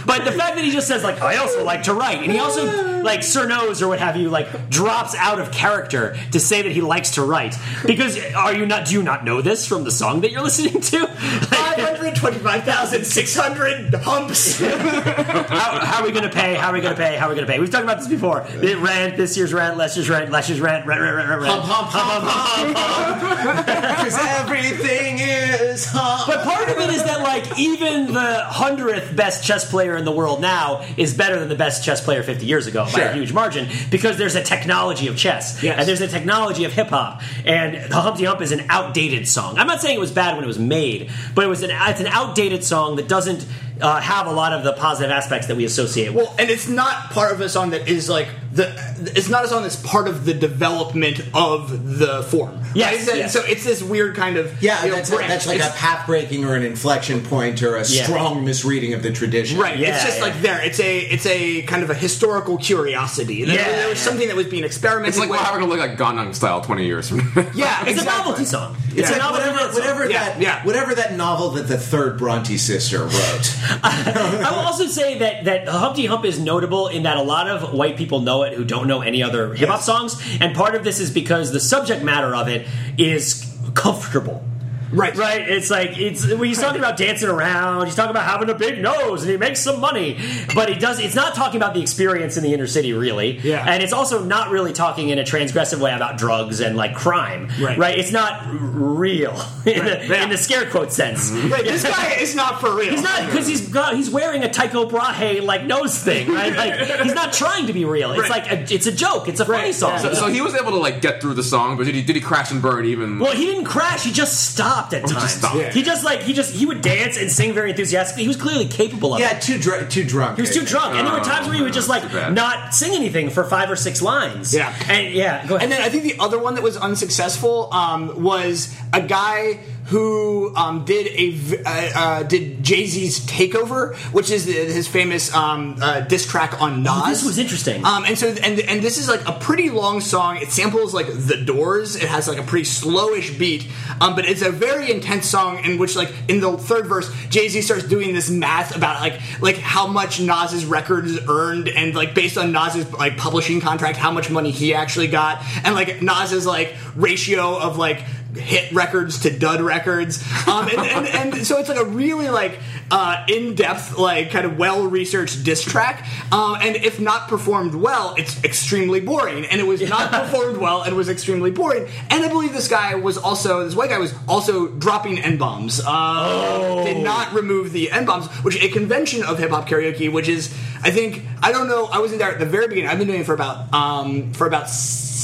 [0.05, 2.39] But the fact that he just says like I also like to write, and he
[2.39, 6.61] also like Sir Nose or what have you like drops out of character to say
[6.61, 7.55] that he likes to write
[7.85, 10.79] because are you not do you not know this from the song that you're listening
[10.81, 11.09] to?
[11.55, 14.59] Like, Five hundred twenty-five thousand six hundred humps.
[14.59, 16.53] how, how are we going to pay?
[16.55, 17.15] How are we going to pay?
[17.15, 17.59] How are we going to pay?
[17.59, 18.41] We've talked about this before.
[18.41, 21.41] The rent, this year's rent, last year's rent, last year's rent, rent, rent, rent, rent,
[21.41, 21.53] rent.
[21.61, 23.65] Hump, hump, hump, hump,
[23.97, 26.27] Because everything is hump.
[26.27, 30.11] But part of it is that, like, even the hundredth best chess player in the
[30.11, 33.33] world now is better than the best chess player 50 years ago by a huge
[33.33, 35.79] margin because there's a technology of chess Yes.
[35.79, 37.21] and there's a technology of hip hop.
[37.45, 39.57] And the Humpty Hump is an outdated song.
[39.57, 41.99] I'm not saying it was bad when it was made, but it was an it's
[41.99, 43.45] an outdated song that doesn't
[43.81, 46.25] uh, have a lot of the positive aspects that we associate with.
[46.25, 48.73] Well, and it's not part of a song that is like the.
[49.15, 52.61] It's not a song that's part of the development of the form.
[52.73, 53.01] Yes, right?
[53.07, 53.33] So- yes.
[53.33, 55.27] So it's this weird kind of Yeah, you know, that's, branch.
[55.29, 58.03] that's like It's- a path breaking or an inflection point or a Yeah.
[58.05, 59.57] strong misreading of the tradition.
[59.59, 59.77] Right.
[59.77, 60.23] Yeah, it's just yeah.
[60.23, 60.61] like there.
[60.61, 63.43] It's a it's a kind of a historical curiosity.
[63.45, 65.39] There, Yeah, there was something that was being experimented It's like with.
[65.39, 67.45] we're having to look like Gangnam Style 20 years from now.
[67.53, 68.01] yeah, it's exactly.
[68.01, 68.75] a novelty song.
[68.89, 69.81] It's It's a like novelty whatever, song.
[69.81, 70.63] whatever Yeah, that, yeah.
[70.65, 73.55] whatever that novel that the third Bronte sister wrote.
[73.83, 77.73] I will also say that that Humpty Hump is notable in that a lot of
[77.73, 80.83] white people know it who don't know any other hip hop songs, and part of
[80.83, 84.43] this is because the subject matter of it is comfortable.
[84.91, 85.15] Right.
[85.15, 87.85] Right, it's like it's when he's talking about dancing around.
[87.85, 90.17] He's talking about having a big nose and he makes some money,
[90.53, 90.99] but he does.
[90.99, 93.37] It's not talking about the experience in the inner city, really.
[93.39, 93.65] Yeah.
[93.67, 97.49] and it's also not really talking in a transgressive way about drugs and like crime.
[97.59, 97.77] Right.
[97.77, 97.97] right?
[97.97, 99.31] it's not real
[99.65, 100.23] in, the, yeah.
[100.23, 101.31] in the scare quote sense.
[101.31, 101.51] Mm-hmm.
[101.51, 102.91] Right, this guy is not for real.
[102.91, 106.55] He's not because he's got he's wearing a Tycho Brahe like nose thing, right?
[106.55, 108.11] Like he's not trying to be real.
[108.11, 108.43] It's Right.
[108.49, 109.27] like a, it's a joke.
[109.27, 109.99] It's a funny song.
[109.99, 112.15] So, so he was able to like get through the song, but did he did
[112.15, 113.19] he crash and burn even?
[113.19, 114.03] well, he didn't crash.
[114.03, 115.33] He just stopped at times.
[115.33, 115.55] stopped.
[115.55, 115.71] Yeah.
[115.71, 118.23] He just like he just he would dance and sing very enthusiastically.
[118.23, 119.41] He was clearly capable of yeah, it.
[119.41, 120.35] too dr- too drunk.
[120.37, 122.93] He was too drunk, and there were times where he would just like not sing
[122.93, 124.53] anything for five or six lines.
[124.53, 124.75] Yeah.
[124.89, 125.63] and yeah, go ahead.
[125.63, 130.55] And then I think the other one that was unsuccessful um, was a guy who
[130.55, 136.01] um, did a uh, uh, did Jay Z's Takeover, which is his famous um, uh,
[136.01, 136.91] diss track on Nas.
[136.95, 137.85] Oh, this was interesting.
[137.85, 140.37] Um, and so and and this is like a pretty long song.
[140.37, 141.95] It samples like The Doors.
[141.95, 143.67] It has like a pretty slowish beat,
[144.01, 147.47] um, but it's a very intense song in which like in the third verse, Jay
[147.47, 152.15] Z starts doing this math about like like how much Nas's records earned and like
[152.15, 156.47] based on Nas's like publishing contract, how much money he actually got, and like Nas's
[156.47, 158.01] like ratio of like
[158.37, 160.23] hit records to dud records.
[160.47, 162.59] Um, and, and, and so it's like a really like
[162.91, 166.07] uh, in-depth like kind of well-researched diss track.
[166.31, 169.45] Um, and if not performed well it's extremely boring.
[169.45, 171.87] And it was not performed well and was extremely boring.
[172.09, 175.81] And i believe this guy was also this white guy was also dropping n-bombs.
[175.85, 180.91] Uh, did not remove the n-bombs which a convention of hip-hop karaoke which is i
[180.91, 182.89] think i don't know i wasn't there at the very beginning.
[182.89, 184.69] I've been doing it for about um, for about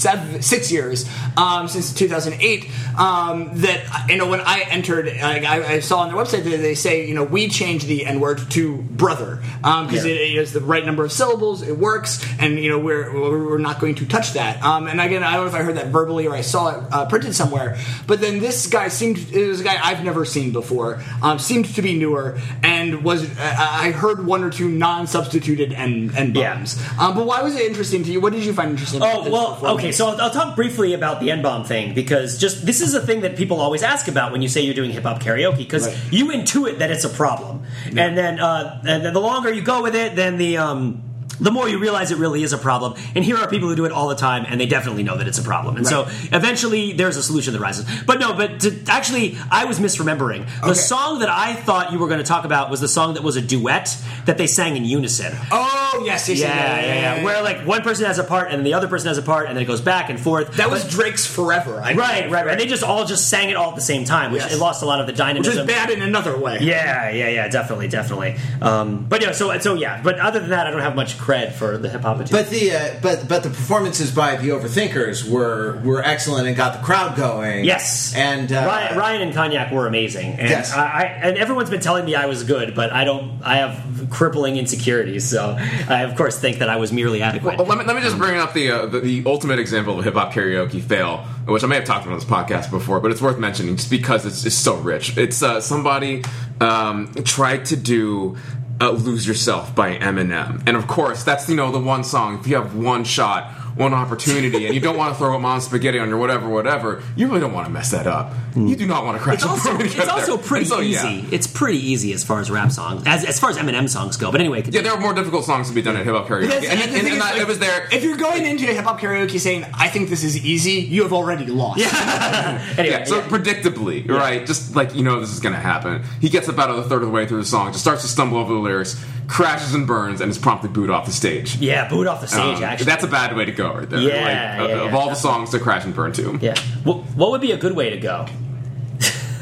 [0.02, 2.70] seven, six years um, since 2008.
[2.98, 6.58] Um, that you know, when I entered, like, I, I saw on their website that
[6.58, 10.12] they say, you know, we changed the N word to brother because Yeah.
[10.12, 13.58] it, it is the right number of syllables, it works, and you know, we're we're
[13.58, 14.62] not going to touch that.
[14.64, 16.84] Um, and again, I don't know if I heard that verbally or I saw it
[16.92, 17.78] uh, printed somewhere,
[18.08, 21.02] but then this guy seemed it was a guy I've never seen before.
[21.22, 26.12] Um, seemed to be newer and was uh, I heard one or two non-substituted and
[26.18, 26.64] and Yeah.
[27.00, 28.20] Um, but why was it interesting to you?
[28.22, 29.02] What did you find interesting?
[29.04, 29.91] Oh well, performance?
[29.92, 29.98] Okay.
[29.98, 33.00] So I'll, I'll talk briefly about the N bomb thing because just this is a
[33.06, 35.88] thing that people always ask about when you say you're doing hip hop karaoke because
[35.88, 35.98] Right.
[36.14, 39.82] you intuit that it's a problem, and then uh, and then the longer you go
[39.84, 41.04] with it, then the um,
[41.42, 42.94] the more you realize it really is a problem.
[43.16, 45.28] And here are people who do it all the time, and they definitely know that
[45.28, 45.76] it's a problem.
[45.76, 47.86] And so eventually there's a solution that rises.
[48.06, 50.46] But no, but to, actually, I was misremembering.
[50.62, 50.74] The Okay.
[50.80, 53.36] song that I thought you were going to talk about was the song that was
[53.36, 55.34] a duet that they sang in unison.
[55.52, 58.74] Oh yes, yes, Yeah, yeah, yeah, Where like one person has a part and the
[58.74, 60.54] other person has a part, and then it goes back and forth.
[60.58, 61.82] that was Drake's Forever.
[61.82, 62.58] I right, right, right.
[62.58, 64.54] They just all just sang it all at the same time, which Yes.
[64.54, 65.52] it lost a lot of the dynamism.
[65.66, 66.60] which is bad in another way.
[66.62, 68.36] Yeah, yeah, yeah, definitely, definitely.
[68.62, 70.02] Um, but yeah, so so yeah.
[70.04, 72.18] But other than that, I don't have much cred for the hip hop.
[72.30, 76.78] But the uh, but but the performances by the Overthinkers were were excellent and got
[76.78, 77.66] the crowd going.
[77.66, 80.74] Yes, and uh, Ryan, Ryan and Cognac were amazing, and Yes.
[80.74, 83.42] I, I and everyone's been telling me I was good, but I don't.
[83.44, 85.56] I have crippling insecurities, so
[85.88, 87.58] I of course think that I was merely adequate.
[87.58, 90.00] Well, let me, let me just bring up the, uh, the the ultimate example of
[90.00, 91.18] a hip hop karaoke fail,
[91.48, 93.90] which I may have talked about on this podcast before, but it's worth mentioning just
[93.90, 95.18] because it's, it's so rich.
[95.18, 96.24] It's uh, somebody
[96.60, 98.38] um, tried to do
[98.82, 102.40] uh, "Lose Yourself" by Eminem, and of course that's you know the one song.
[102.40, 105.60] If you have one shot, one opportunity, and you don't want to throw a mom
[105.62, 108.34] spaghetti on your whatever, whatever, you really don't want to mess that up.
[108.56, 111.08] You do not want to crash It's also, it's also pretty And so, yeah.
[111.10, 111.36] easy.
[111.36, 114.32] It's pretty easy as far as rap songs, as, as far as Eminem songs go.
[114.32, 116.42] But anyway, Yeah, there are more difficult songs to be done at hip hop karaoke,
[116.48, 117.88] Because- and, the and, thing and like, it was there.
[117.92, 121.14] If you're going into hip hop karaoke saying, "I think this is easy," you have
[121.14, 121.80] already lost.
[122.78, 123.28] anyway, Yeah, so yeah.
[123.28, 124.46] predictably, right?
[124.46, 126.04] Just like you know this is going to happen.
[126.20, 128.38] He gets about a third of the way through the song, just starts to stumble
[128.38, 131.56] over the lyrics, crashes and burns, and is promptly booed off the stage.
[131.58, 132.58] yeah, booed off the stage.
[132.58, 134.00] Um, actually, that's a bad way to go, right there.
[134.00, 136.38] Yeah, like, uh, yeah, of yeah, all the songs to crash and burn to.
[136.42, 136.56] Yeah.
[136.84, 138.26] What, what would be a good way to go?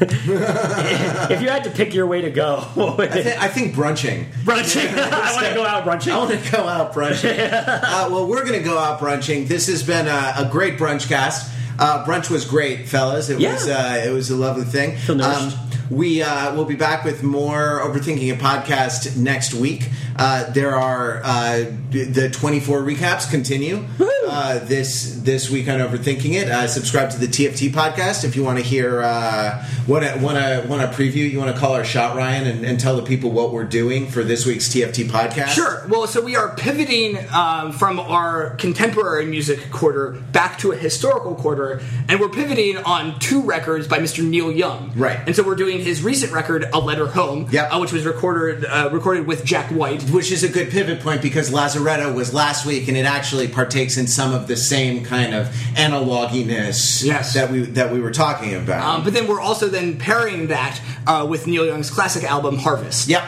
[0.02, 3.48] if you had to pick your way to go, what would I, it thi- I
[3.48, 4.26] think brunching.
[4.44, 4.86] brunching?
[4.94, 6.12] I want to go out brunching.
[6.12, 7.38] I want to go out brunching.
[7.38, 9.46] uh, well, we're going to go out brunching.
[9.46, 11.52] This has been a, a great brunch cast.
[11.78, 13.28] Uh, brunch was great, fellas.
[13.30, 13.52] It Yeah.
[13.54, 14.92] was uh, it was a lovely thing.
[14.92, 15.56] Um, Feel nourished.
[15.90, 19.88] We uh, will be back with more overthinking a podcast next week.
[20.16, 23.84] Uh, there are uh, the 24 recaps continue
[24.30, 26.48] uh, this this week on overthinking it.
[26.48, 30.38] Uh, subscribe to the TFT podcast if you want to hear uh, want to want
[30.38, 31.28] to want to preview.
[31.28, 34.06] You want to call our shot, Ryan, and, and tell the people what we're doing
[34.06, 35.48] for this week's TFT podcast.
[35.48, 35.84] Sure.
[35.88, 41.34] Well, so we are pivoting um, from our contemporary music quarter back to a historical
[41.34, 44.24] quarter, and we're pivoting on two records by Mr.
[44.24, 44.92] Neil Young.
[44.94, 45.18] Right.
[45.26, 47.72] And so we're doing his recent record, "A Letter Home," Yep.
[47.72, 50.02] uh, which was recorded uh, recorded with Jack White.
[50.10, 53.96] which is a good pivot point because Lazaretto was last week, and it actually partakes
[53.96, 57.32] in some of the same kind of analoginess Yes.
[57.34, 58.82] that we that we were talking about.
[58.98, 63.08] Um, but then we're also then pairing that uh, with Neil Young's classic album "Harvest."
[63.08, 63.22] yep.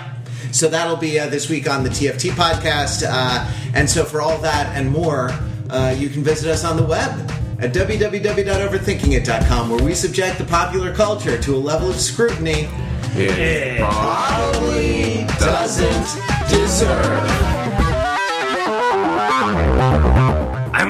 [0.52, 4.36] So that'll be uh, this week on the TFT podcast, uh, and so for all
[4.38, 5.30] that and more,
[5.70, 7.10] uh, you can visit us on the web
[7.58, 12.68] at www.overthinkingit.com, where we subject the popular culture to a level of scrutiny
[13.14, 16.20] It probably doesn't
[16.50, 17.51] deserve.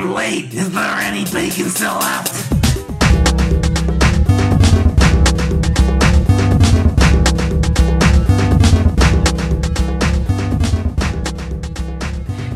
[0.03, 0.53] Late.
[0.53, 2.61] Is there any bacon still left?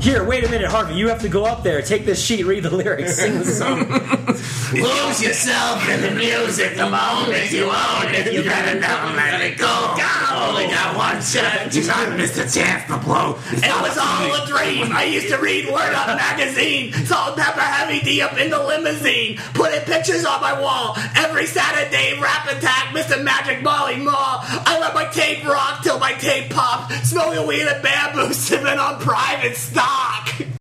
[0.06, 0.94] Here, wait a minute, Harvey.
[0.94, 3.78] You have to go up there, take this sheet, read the lyrics, sing the song.
[4.72, 8.32] Lose yourself in the music the moment you own it.
[8.32, 9.66] You gotta never let it go.
[10.30, 11.74] Only got one shot.
[11.74, 13.38] You gotta miss the chance to blow.
[13.50, 14.94] It was all a dream.
[14.94, 16.92] I used to read Word Up magazine.
[16.92, 19.38] Salt-N-Pepa heavy D up in the limousine.
[19.54, 20.94] Putting pictures on my wall.
[21.16, 23.20] Every Saturday, rap attack, Mr.
[23.24, 24.38] Magic Marley Marl.
[24.42, 26.92] I let my tape rock till my tape popped.
[27.06, 29.95] Smoking weed and bamboo, sipping on private stock.
[29.96, 30.46] Fuck!